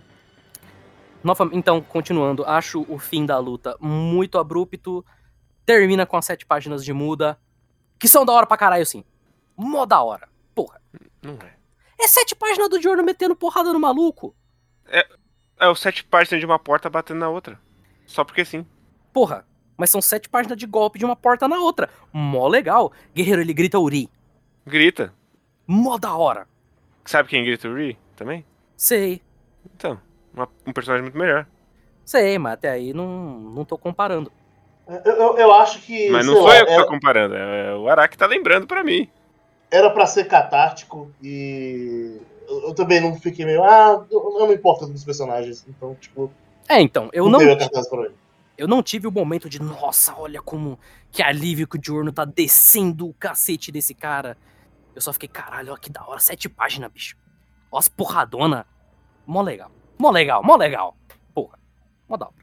[1.23, 5.05] Nova- Então, continuando, acho o fim da luta muito abrupto.
[5.65, 7.39] Termina com as sete páginas de muda.
[7.99, 9.05] Que são da hora pra caralho, sim.
[9.57, 10.29] Mó da hora.
[10.55, 10.81] Porra.
[11.23, 11.55] Não é.
[11.99, 14.35] É sete páginas do Giorno metendo porrada no maluco.
[15.59, 17.59] É o sete páginas de uma porta batendo na outra.
[18.07, 18.67] Só porque sim.
[19.13, 19.47] Porra.
[19.77, 21.89] Mas são sete páginas de golpe de uma porta na outra.
[22.13, 22.93] Mó legal.
[23.15, 24.09] Guerreiro, ele grita Uri.
[24.67, 25.13] Grita.
[25.67, 26.47] Mó da hora.
[27.05, 28.45] Sabe quem grita o Ri também?
[28.77, 29.23] Sei.
[29.75, 30.01] Então,
[30.35, 31.47] uma- um personagem muito melhor.
[32.05, 34.31] Sei, mas até aí não, não tô comparando.
[34.87, 36.09] Eu, eu, eu acho que.
[36.11, 38.67] Mas não sou lá, eu que era, tô comparando, é o Araki que tá lembrando
[38.67, 39.11] pra mim.
[39.77, 42.21] Era pra ser catártico e.
[42.49, 43.63] Eu, eu também não fiquei meio.
[43.63, 45.65] Ah, eu, eu não importo dos personagens.
[45.69, 46.31] Então, tipo,
[46.69, 47.43] É, então, eu não não,
[48.05, 48.15] ele.
[48.57, 50.79] eu não tive o momento de, nossa, olha como
[51.11, 54.37] que alívio que o Giorno tá descendo o cacete desse cara.
[54.95, 57.17] Eu só fiquei, caralho, ó que da hora, sete páginas, bicho.
[57.71, 58.65] Ó as porradona.
[59.27, 59.71] Mó legal.
[59.99, 60.97] Mó legal, mó legal.
[61.35, 61.59] Porra,
[62.09, 62.35] mó da hora.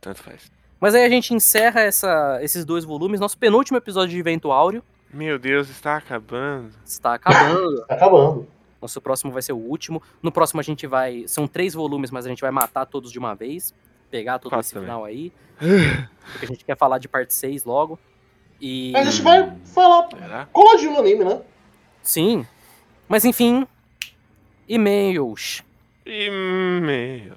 [0.00, 0.50] Tanto faz.
[0.80, 3.20] Mas aí a gente encerra essa, esses dois volumes.
[3.20, 6.70] Nosso penúltimo episódio de Vento Áureo Meu Deus, está acabando.
[6.84, 7.84] está acabando.
[7.86, 8.46] Tá acabando.
[8.80, 10.02] Nosso próximo vai ser o último.
[10.22, 11.24] No próximo a gente vai.
[11.26, 13.74] São três volumes, mas a gente vai matar todos de uma vez.
[14.10, 14.86] Pegar todo Quatro esse também.
[14.88, 15.32] final aí.
[15.58, 17.98] Porque a gente quer falar de parte 6 logo.
[18.60, 18.90] E.
[18.92, 20.46] Mas a gente vai falar Será?
[20.52, 21.42] coladinho no anime, né?
[22.02, 22.46] Sim.
[23.08, 23.66] Mas enfim.
[24.68, 25.62] E-mails.
[26.06, 27.36] E-mails.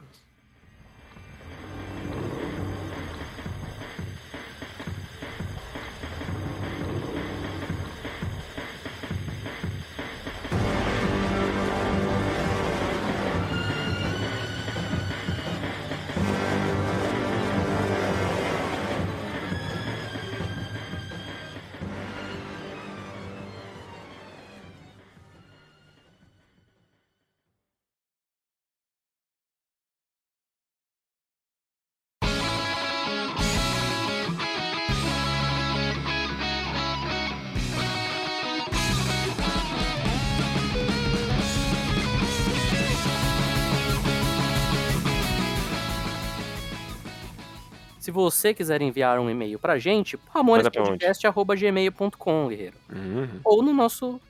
[48.13, 52.77] Você quiser enviar um e-mail pra gente, ramonespodcast.gmail.com, guerreiro.
[52.89, 53.41] Uhum.
[53.43, 54.21] Ou no nosso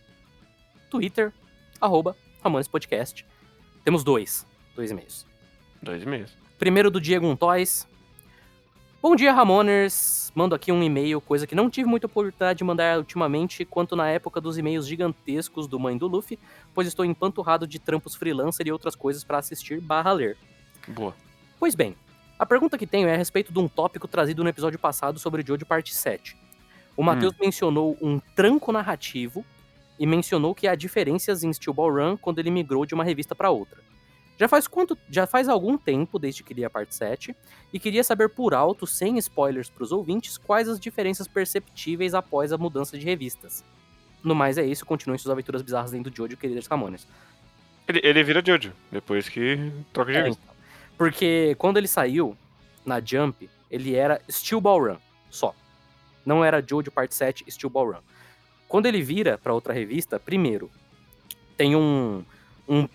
[0.90, 1.32] Twitter,
[1.80, 3.24] arroba Ramonespodcast.
[3.84, 4.48] Temos dois.
[4.76, 5.26] Dois e-mails.
[5.82, 6.32] Dois e-mails.
[6.58, 7.86] Primeiro do Diego Untois.
[9.02, 10.32] Bom dia, Ramoners.
[10.34, 14.10] Mando aqui um e-mail, coisa que não tive muita oportunidade de mandar ultimamente, quanto na
[14.10, 16.40] época dos e-mails gigantescos do Mãe do Luffy,
[16.74, 20.38] pois estou empanturrado de trampos freelancer e outras coisas para assistir barra ler.
[20.88, 21.14] Boa.
[21.60, 21.96] Pois bem,
[22.44, 25.42] a pergunta que tenho é a respeito de um tópico trazido no episódio passado sobre
[25.48, 26.36] Jojo Parte 7.
[26.96, 29.46] O Matheus mencionou um tranco narrativo
[29.98, 33.34] e mencionou que há diferenças em Steel Ball Run quando ele migrou de uma revista
[33.34, 33.80] para outra.
[34.38, 37.34] Já faz quanto, já faz algum tempo desde que li a parte 7
[37.72, 42.52] e queria saber por alto, sem spoilers para os ouvintes, quais as diferenças perceptíveis após
[42.52, 43.64] a mudança de revistas.
[44.22, 47.08] No mais é isso, continuem suas aventuras bizarras dentro do Jojo, queridos Ramones.
[47.88, 50.53] Ele, ele vira Jojo, depois que troca de É, revista.
[50.98, 52.38] Porque quando ele saiu
[52.86, 54.98] na Jump, ele era Steel Ball Run,
[55.30, 55.56] só.
[56.26, 58.02] Não era Jojo Parte 7 Steel Ball Run.
[58.68, 60.70] Quando ele vira para outra revista, primeiro,
[61.58, 62.24] tem um,
[62.68, 62.88] um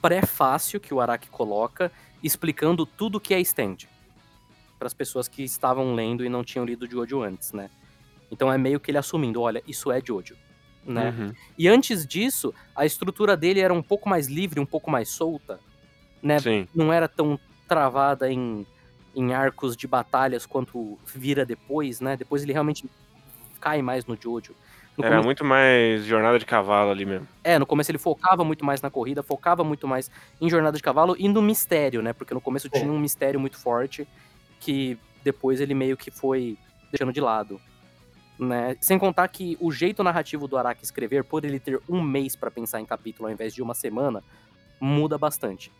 [0.00, 1.90] prefácio que o Araki coloca
[2.22, 3.78] explicando tudo que é stand.
[4.78, 7.70] Para as pessoas que estavam lendo e não tinham lido Jojo antes, né?
[8.30, 10.36] Então é meio que ele assumindo, olha, isso é Jojo,
[10.84, 11.10] né?
[11.10, 11.32] Uhum.
[11.56, 15.60] E antes disso, a estrutura dele era um pouco mais livre, um pouco mais solta,
[16.24, 16.38] né?
[16.40, 16.66] Sim.
[16.74, 18.66] Não era tão travada em,
[19.14, 22.16] em arcos de batalhas quanto vira depois, né?
[22.16, 22.88] Depois ele realmente
[23.60, 24.54] cai mais no Jojo.
[24.96, 27.26] No Era começo- muito mais jornada de cavalo ali mesmo.
[27.42, 30.10] É, no começo ele focava muito mais na corrida, focava muito mais
[30.40, 32.12] em jornada de cavalo e no mistério, né?
[32.12, 34.06] Porque no começo tinha um mistério muito forte
[34.60, 36.56] que depois ele meio que foi
[36.90, 37.60] deixando de lado.
[38.38, 38.76] Né?
[38.80, 42.50] Sem contar que o jeito narrativo do Araki escrever, por ele ter um mês pra
[42.50, 44.22] pensar em capítulo ao invés de uma semana,
[44.80, 45.72] muda bastante.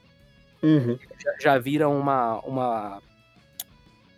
[1.18, 3.02] Já, já vira uma, uma,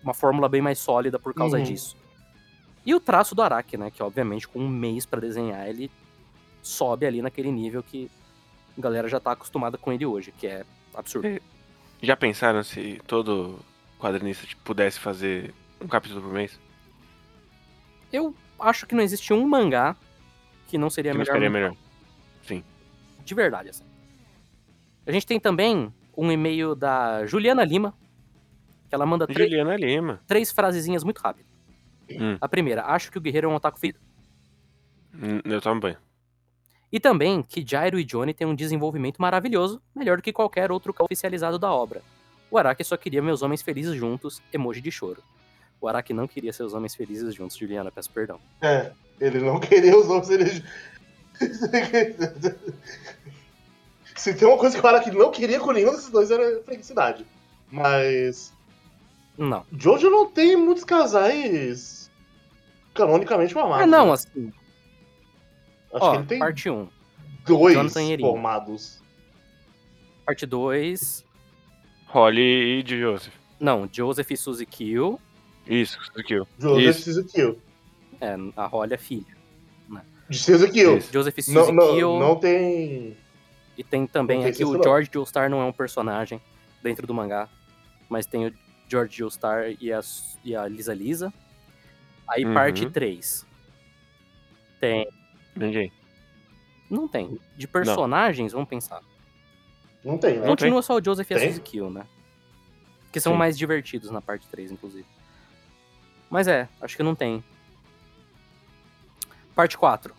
[0.03, 1.63] uma fórmula bem mais sólida por causa Uhum.
[1.65, 1.97] disso.
[2.85, 3.91] E o traço do Araki, né?
[3.91, 5.91] Que obviamente com um mês pra desenhar, ele
[6.63, 8.11] sobe ali naquele nível que
[8.79, 11.27] a galera já tá acostumada com ele hoje, que é absurdo.
[11.27, 11.41] É.
[12.03, 13.59] Já pensaram se todo
[13.99, 16.59] quadrinista tipo, pudesse fazer um capítulo por mês?
[18.13, 19.97] Eu acho que não existe um mangá
[20.69, 21.33] que não seria Que não melhor.
[21.35, 21.77] ficaria melhor.
[23.25, 23.83] De verdade, assim.
[25.05, 27.95] A gente tem também um e-mail da Juliana Lima,
[28.89, 30.21] que ela manda três- Juliana Lima.
[30.27, 31.47] três frasezinhas muito rápido.
[32.11, 32.37] Hum.
[32.41, 34.01] A primeira, acho que o guerreiro é um otaku feito.
[35.15, 35.97] Hum, Eu banho.
[36.93, 40.95] E também que Jairo e Johnny têm um desenvolvimento maravilhoso, melhor do que qualquer outro
[41.01, 42.01] oficializado da obra.
[42.51, 45.21] O Araki só queria meus homens felizes juntos, emoji de choro.
[45.81, 48.39] O Araki não queria seus homens felizes juntos, Juliana, peço perdão.
[48.63, 50.63] É, ele não queria os nomes ele...
[54.27, 57.25] Se tem uma coisa que o Araki não queria com nenhum desses dois era felicidade.
[57.71, 58.53] Mas.
[59.39, 59.65] Não.
[59.79, 62.11] Jojo não tem muitos casais
[62.93, 63.85] canonicamente formados.
[63.85, 64.13] Ah, não, né?
[64.15, 64.53] assim.
[65.95, 66.89] Acho Ó, que ele tem parte 1.
[67.47, 69.01] dois e formados.
[70.25, 71.25] Parte 2.
[72.09, 73.35] Holly e Joseph.
[73.61, 75.21] Não, Joseph e Suzy Kill.
[75.69, 76.35] Isso, Suzuki.
[76.59, 77.03] Joseph Isso.
[77.05, 77.59] Suzuki.
[78.21, 79.37] É, a Holly é filha.
[80.29, 80.81] De Suzuki.
[80.81, 81.13] Isso.
[81.13, 82.19] Joseph e Não, Suzy não, Kill.
[82.19, 83.17] não tem.
[83.77, 84.83] E tem também Não aqui o não.
[84.83, 86.41] George Joestar não é um personagem
[86.83, 87.49] dentro do mangá,
[88.09, 88.55] mas tem o
[88.89, 90.01] George Joestar e a,
[90.45, 91.33] e a Lisa Lisa.
[92.29, 92.55] Aí Uhum.
[92.55, 93.47] parte 3.
[94.81, 95.07] Tem.
[95.55, 95.93] Ninguém.
[96.91, 97.39] Não tem.
[97.57, 99.01] De personagens, vamos pensar.
[100.05, 100.41] Não tem, né?
[100.41, 101.39] Não Continua só o Joseph e a?
[101.41, 102.07] Suzy Kill, né?
[103.13, 103.39] Que são Sim.
[103.39, 105.07] mais divertidos na parte 3, inclusive.
[106.31, 107.43] Mas é, acho que não tem.
[109.55, 110.15] Parte 4.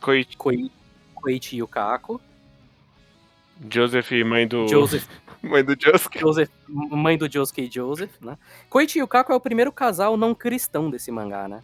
[0.00, 0.36] Koichi.
[0.36, 0.70] Koi-
[1.24, 2.20] Koichi Yukako.
[3.70, 4.68] Joseph, mãe do.
[4.68, 5.08] Joseph
[5.42, 6.18] Mãe do Josuke.
[6.18, 8.38] Joseph, mãe do Josuke e Joseph, né?
[8.70, 11.62] Koichi Yukako é o primeiro casal não cristão desse mangá, né?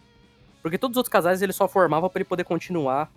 [0.62, 3.10] Porque todos os outros casais ele só formava pra ele poder continuar,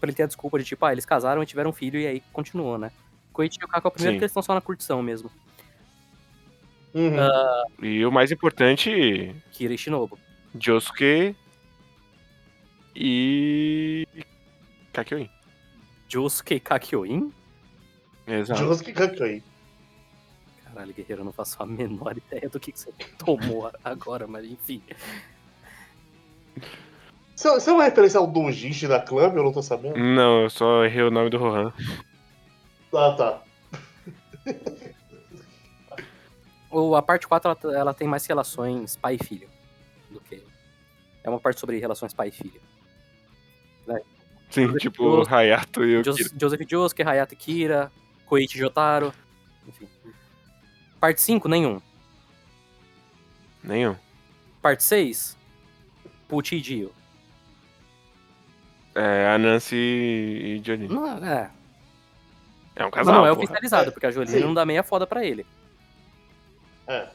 [0.00, 2.06] pra ele ter a desculpa de tipo, ah, eles casaram e tiveram um filho e
[2.08, 2.90] aí continuou, né?
[3.32, 4.18] Koichi Yukako é o primeiro Sim.
[4.18, 5.30] que eles estão só na curtição mesmo.
[6.92, 7.84] Uhum.
[7.84, 10.18] E o mais importante, Kira e Shinobu.
[10.58, 11.36] Josuke
[12.96, 14.06] e.
[14.92, 15.30] Kakyoin.
[16.08, 17.32] Josuke Kakyoin?
[18.26, 18.60] Exato.
[18.60, 19.42] Josuke Kakoi.
[20.64, 24.44] Caralho, guerreiro, eu não faço a menor ideia do que, que você tomou agora, mas
[24.44, 24.82] enfim.
[27.34, 29.36] Isso isso é uma referência ao Dojishi da Clamp?
[29.36, 29.96] Eu não tô sabendo.
[29.96, 31.72] Não, eu só errei o nome do Rohan.
[32.92, 33.42] Ah, tá.
[36.70, 39.48] O, a parte 4 ela, ela tem mais relações pai e filho
[40.10, 40.42] do que.
[41.24, 42.60] É uma parte sobre relações pai e filho.
[44.50, 45.34] Sim, Joseph tipo Josuke.
[45.34, 46.30] Hayato e o Jos- Kira.
[46.40, 47.92] Joseph Josuke, Hayato Kira,
[48.26, 49.12] Koichi Jotaro.
[49.66, 49.86] Enfim.
[51.00, 51.80] Parte 5, nenhum.
[53.62, 53.94] Nenhum.
[54.62, 55.36] Parte 6,
[56.28, 56.92] Pucci e Dio.
[58.94, 60.88] É, a Nancy e Johnny.
[60.88, 61.50] Não, é,
[62.74, 63.14] É um casal.
[63.14, 63.44] não é porra.
[63.44, 64.40] oficializado, porque a Jolie Sim.
[64.40, 65.46] não dá meia foda pra ele.
[66.86, 67.08] É.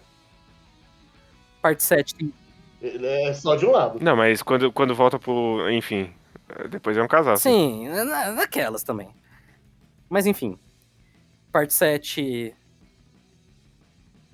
[1.61, 2.34] Parte 7 tem
[2.81, 3.99] Ele é só de um lado.
[4.01, 5.69] Não, mas quando, quando volta pro.
[5.71, 6.13] Enfim.
[6.70, 7.38] Depois é um casal.
[7.38, 9.10] Sim, na- naquelas também.
[10.10, 10.58] Mas enfim.
[11.51, 12.56] Parte 7.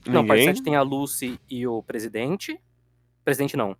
[0.07, 0.55] Não, parte Ninguém.
[0.55, 2.59] 7 tem a Lucy e o presidente.
[3.23, 3.75] Presidente não.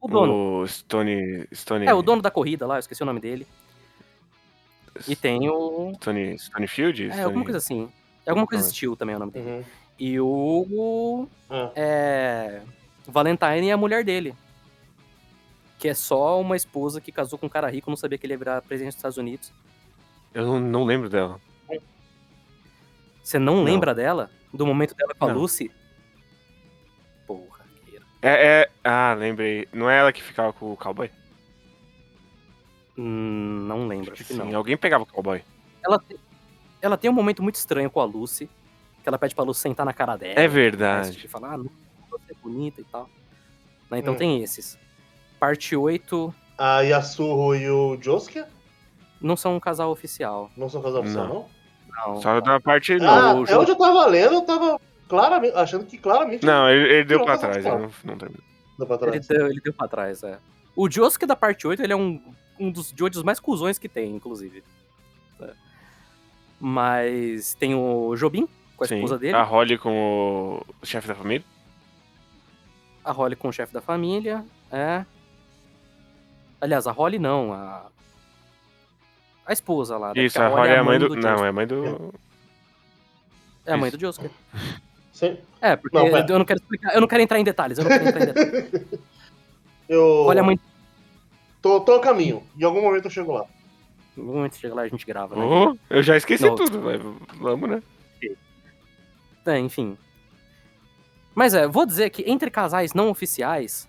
[0.00, 0.60] O dono.
[0.62, 1.46] O Stone.
[1.54, 1.86] Stone.
[1.86, 3.46] É, o dono da corrida lá, eu esqueci o nome dele.
[5.08, 5.92] E tem o.
[5.96, 7.10] Stone, Stonefield?
[7.10, 7.90] É, alguma coisa assim.
[8.24, 8.70] É alguma coisa Não.
[8.70, 9.48] Steel também é o nome dele.
[9.50, 9.64] Uhum.
[9.98, 11.28] E o.
[11.50, 11.72] Ah.
[11.74, 12.62] É.
[13.06, 14.34] Valentine e a mulher dele.
[15.84, 18.32] Que é só uma esposa que casou com um cara rico, não sabia que ele
[18.32, 19.52] ia virar presidente dos Estados Unidos.
[20.32, 21.38] Eu não, não lembro dela.
[23.22, 23.64] Você não, Não.
[23.64, 24.30] lembra dela?
[24.50, 25.34] Do momento dela com a Não.
[25.38, 25.70] Lucy?
[27.26, 27.66] Porra.
[28.22, 28.70] É, é.
[28.82, 29.68] Ah, lembrei.
[29.74, 31.10] Não é ela que ficava com o cowboy?
[32.96, 34.56] Hum, não lembro, acho que Sim, não.
[34.56, 35.42] alguém pegava o cowboy.
[35.84, 36.18] Ela, te-
[36.80, 38.48] ela tem um momento muito estranho com a Lucy,
[39.02, 40.40] que ela pede pra Lucy sentar na cara dela.
[40.40, 41.20] É verdade.
[41.26, 41.70] E falar, ah, não,
[42.10, 43.06] você é bonita e tal.
[43.90, 43.98] Né?
[43.98, 44.16] Então Hum.
[44.16, 44.82] tem esses.
[45.44, 48.42] Parte 8 A Yasuho e o Josuke
[49.20, 50.50] não são um casal oficial.
[50.56, 51.34] não são casal oficial, Não.
[51.34, 52.14] não?
[52.14, 52.22] Não.
[52.22, 52.96] Só da parte.
[52.96, 56.66] Não, Ah, o é onde eu tava lendo, eu tava claramente, achando que claramente não
[56.70, 58.42] ele, ele deu Não, pra trás, ele não, não terminou.
[58.78, 59.26] deu pra Ele trás.
[59.26, 60.38] deu, ele deu pra trás, é.
[60.74, 62.22] O Josuke da parte 8, ele é um,
[62.58, 64.64] um dos Jojos mais cuzões que tem, inclusive.
[65.42, 65.50] É.
[66.58, 69.36] Mas tem o Jobin, com a Sim, esposa dele.
[69.36, 71.44] a Holly com o chefe da família.
[73.04, 74.42] A Holly com o chefe da família,
[74.72, 75.04] é.
[76.64, 77.86] Aliás, a Holly não, a.
[79.44, 80.14] A esposa lá.
[80.14, 80.22] né?
[80.22, 81.08] Isso, a Holly é a mãe do.
[81.08, 81.22] Josuke.
[81.22, 82.14] Não, é a mãe do.
[83.66, 84.30] É a mãe do Josuke.
[85.12, 85.36] Sim.
[85.60, 87.90] É, porque Não, eu não quero explicar, eu não quero entrar em detalhes, eu não
[87.90, 88.84] quero entrar em detalhes.
[89.86, 90.58] Eu Olha a mãe.
[91.60, 92.42] tô, tô a caminho.
[92.58, 93.44] Em algum momento eu chego lá.
[94.16, 95.44] No momento que chega lá, a gente grava, né?
[95.44, 96.54] Oh, eu já esqueci Não.
[96.54, 96.98] tudo, mas
[97.38, 97.82] vamos, né?
[99.44, 99.98] É, enfim.
[101.34, 103.86] Mas é, vou dizer que entre casais não oficiais.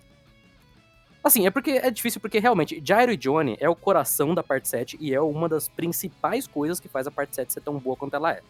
[1.26, 4.68] Assim, é porque é difícil, porque realmente, Jairo e Johnny é o coração da parte
[4.68, 7.96] 7 e é uma das principais coisas que faz a parte 7 ser tão boa
[7.96, 8.42] quanto ela é.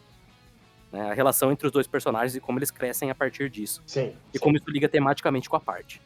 [0.91, 3.81] Né, a relação entre os dois personagens e como eles crescem a partir disso.
[3.83, 4.13] Sim.
[4.31, 4.43] E sim.
[4.43, 5.99] como isso liga tematicamente com a parte.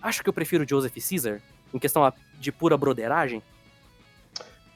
[0.00, 1.42] Acho que eu prefiro Joseph Caesar,
[1.74, 3.42] em questão de pura broderagem.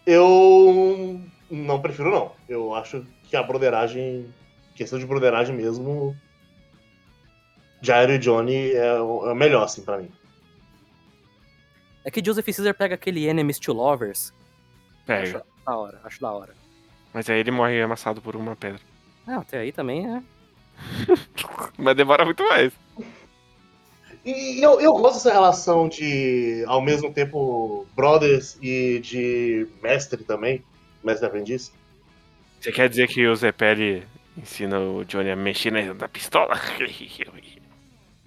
[0.05, 2.33] Eu não prefiro, não.
[2.49, 4.27] Eu acho que a broderagem,
[4.75, 6.17] questão de broderagem mesmo,
[7.81, 10.11] Jairo e Johnny é o, é o melhor, assim, pra mim.
[12.07, 14.33] É que Joseph Caesar pega aquele Enemies to Lovers.
[15.05, 15.39] Pega.
[15.39, 16.55] Acho da hora, acho da hora.
[17.13, 18.81] Mas aí ele morre amassado por uma pedra.
[19.27, 20.23] Ah, até aí também é.
[21.77, 22.73] Mas demora muito mais.
[24.25, 30.63] E eu, eu gosto dessa relação de, ao mesmo tempo, brothers e de mestre também,
[31.03, 31.73] mestre aprendiz.
[32.61, 36.55] Você quer dizer que o Zé Pele ensina o Johnny a mexer na, na pistola?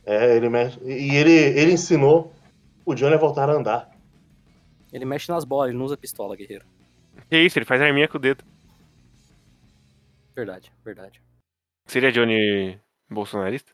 [0.06, 2.34] É, ele mexe, e ele, ele ensinou
[2.90, 3.92] o Johnny a voltar a andar.
[4.92, 6.66] Ele mexe nas bolas, ele não usa pistola, guerreiro.
[7.30, 8.44] que isso, ele faz arminha com o dedo.
[10.36, 11.22] Verdade, verdade.
[11.86, 12.80] Seria Johnny
[13.10, 13.72] bolsonarista?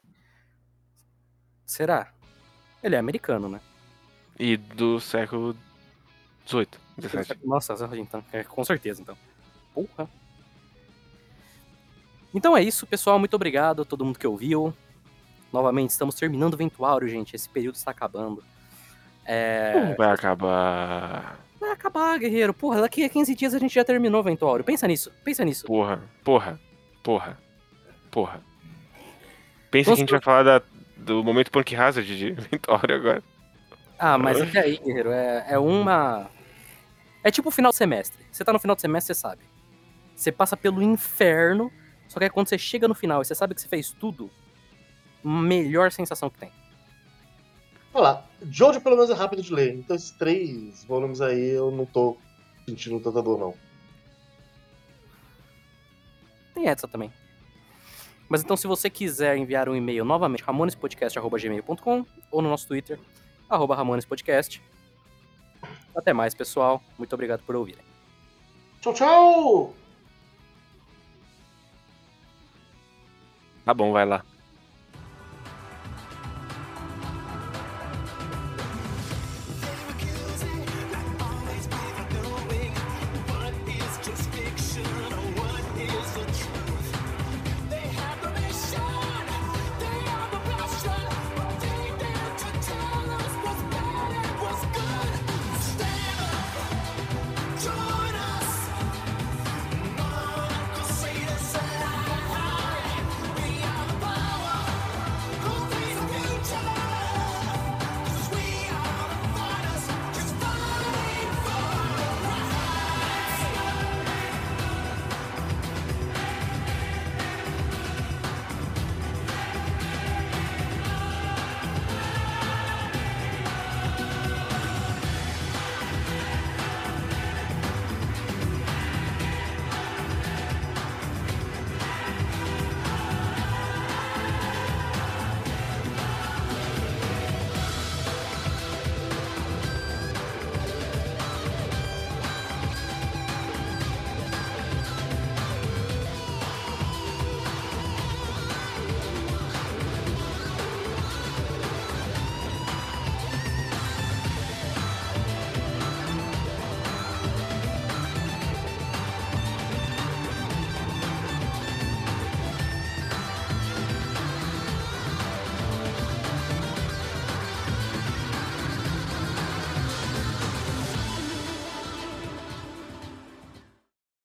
[1.65, 2.13] Será?
[2.83, 3.61] Ele é americano, né?
[4.37, 5.55] E do século
[6.45, 6.67] XVIII,
[6.99, 7.39] XVII.
[7.45, 9.17] Nossa, então, é, com certeza, então.
[9.73, 10.09] Porra.
[12.33, 13.17] Então é isso, pessoal.
[13.17, 14.73] Muito obrigado a todo mundo que ouviu.
[15.53, 17.33] Novamente, estamos terminando o Ventuário, gente.
[17.33, 18.43] Esse período está acabando.
[19.25, 19.95] É...
[19.97, 21.39] Vai acabar.
[21.59, 22.53] Vai acabar, guerreiro.
[22.53, 24.63] Porra, daqui a 15 dias a gente já terminou o Ventuário.
[24.63, 25.65] Pensa nisso, pensa nisso.
[25.65, 26.59] Porra, porra,
[27.03, 27.37] porra,
[28.11, 28.41] porra.
[29.71, 30.61] Pensa Vamos que a gente vai falar da-
[30.97, 33.23] do momento Punk Hazard de Ventório agora.
[33.97, 36.29] Ah, mas até aí, guerreiro, é, é uma.
[37.23, 38.23] É tipo o final do semestre.
[38.31, 39.41] Você tá no final do semestre, você sabe.
[40.15, 41.71] Você passa pelo inferno,
[42.07, 44.29] só que aí quando você chega no final e você sabe que você fez tudo,
[45.23, 46.51] melhor sensação que tem.
[47.95, 49.73] Olha lá, Jojo pelo menos é rápido de ler.
[49.73, 52.17] Então esses três volumes aí eu não tô
[52.67, 53.53] sentindo tanta dor, não.
[56.53, 57.09] Tem essa também.
[58.27, 62.99] Mas então, se você quiser enviar um e-mail novamente, ramonespodcast.gmail.com ou no nosso Twitter,
[63.49, 64.61] arroba ramonespodcast.
[65.95, 66.83] Até mais, pessoal.
[66.97, 67.85] Muito obrigado por ouvirem.
[68.81, 69.73] Tchau, tchau!
[73.63, 74.25] Tá bom, vai lá.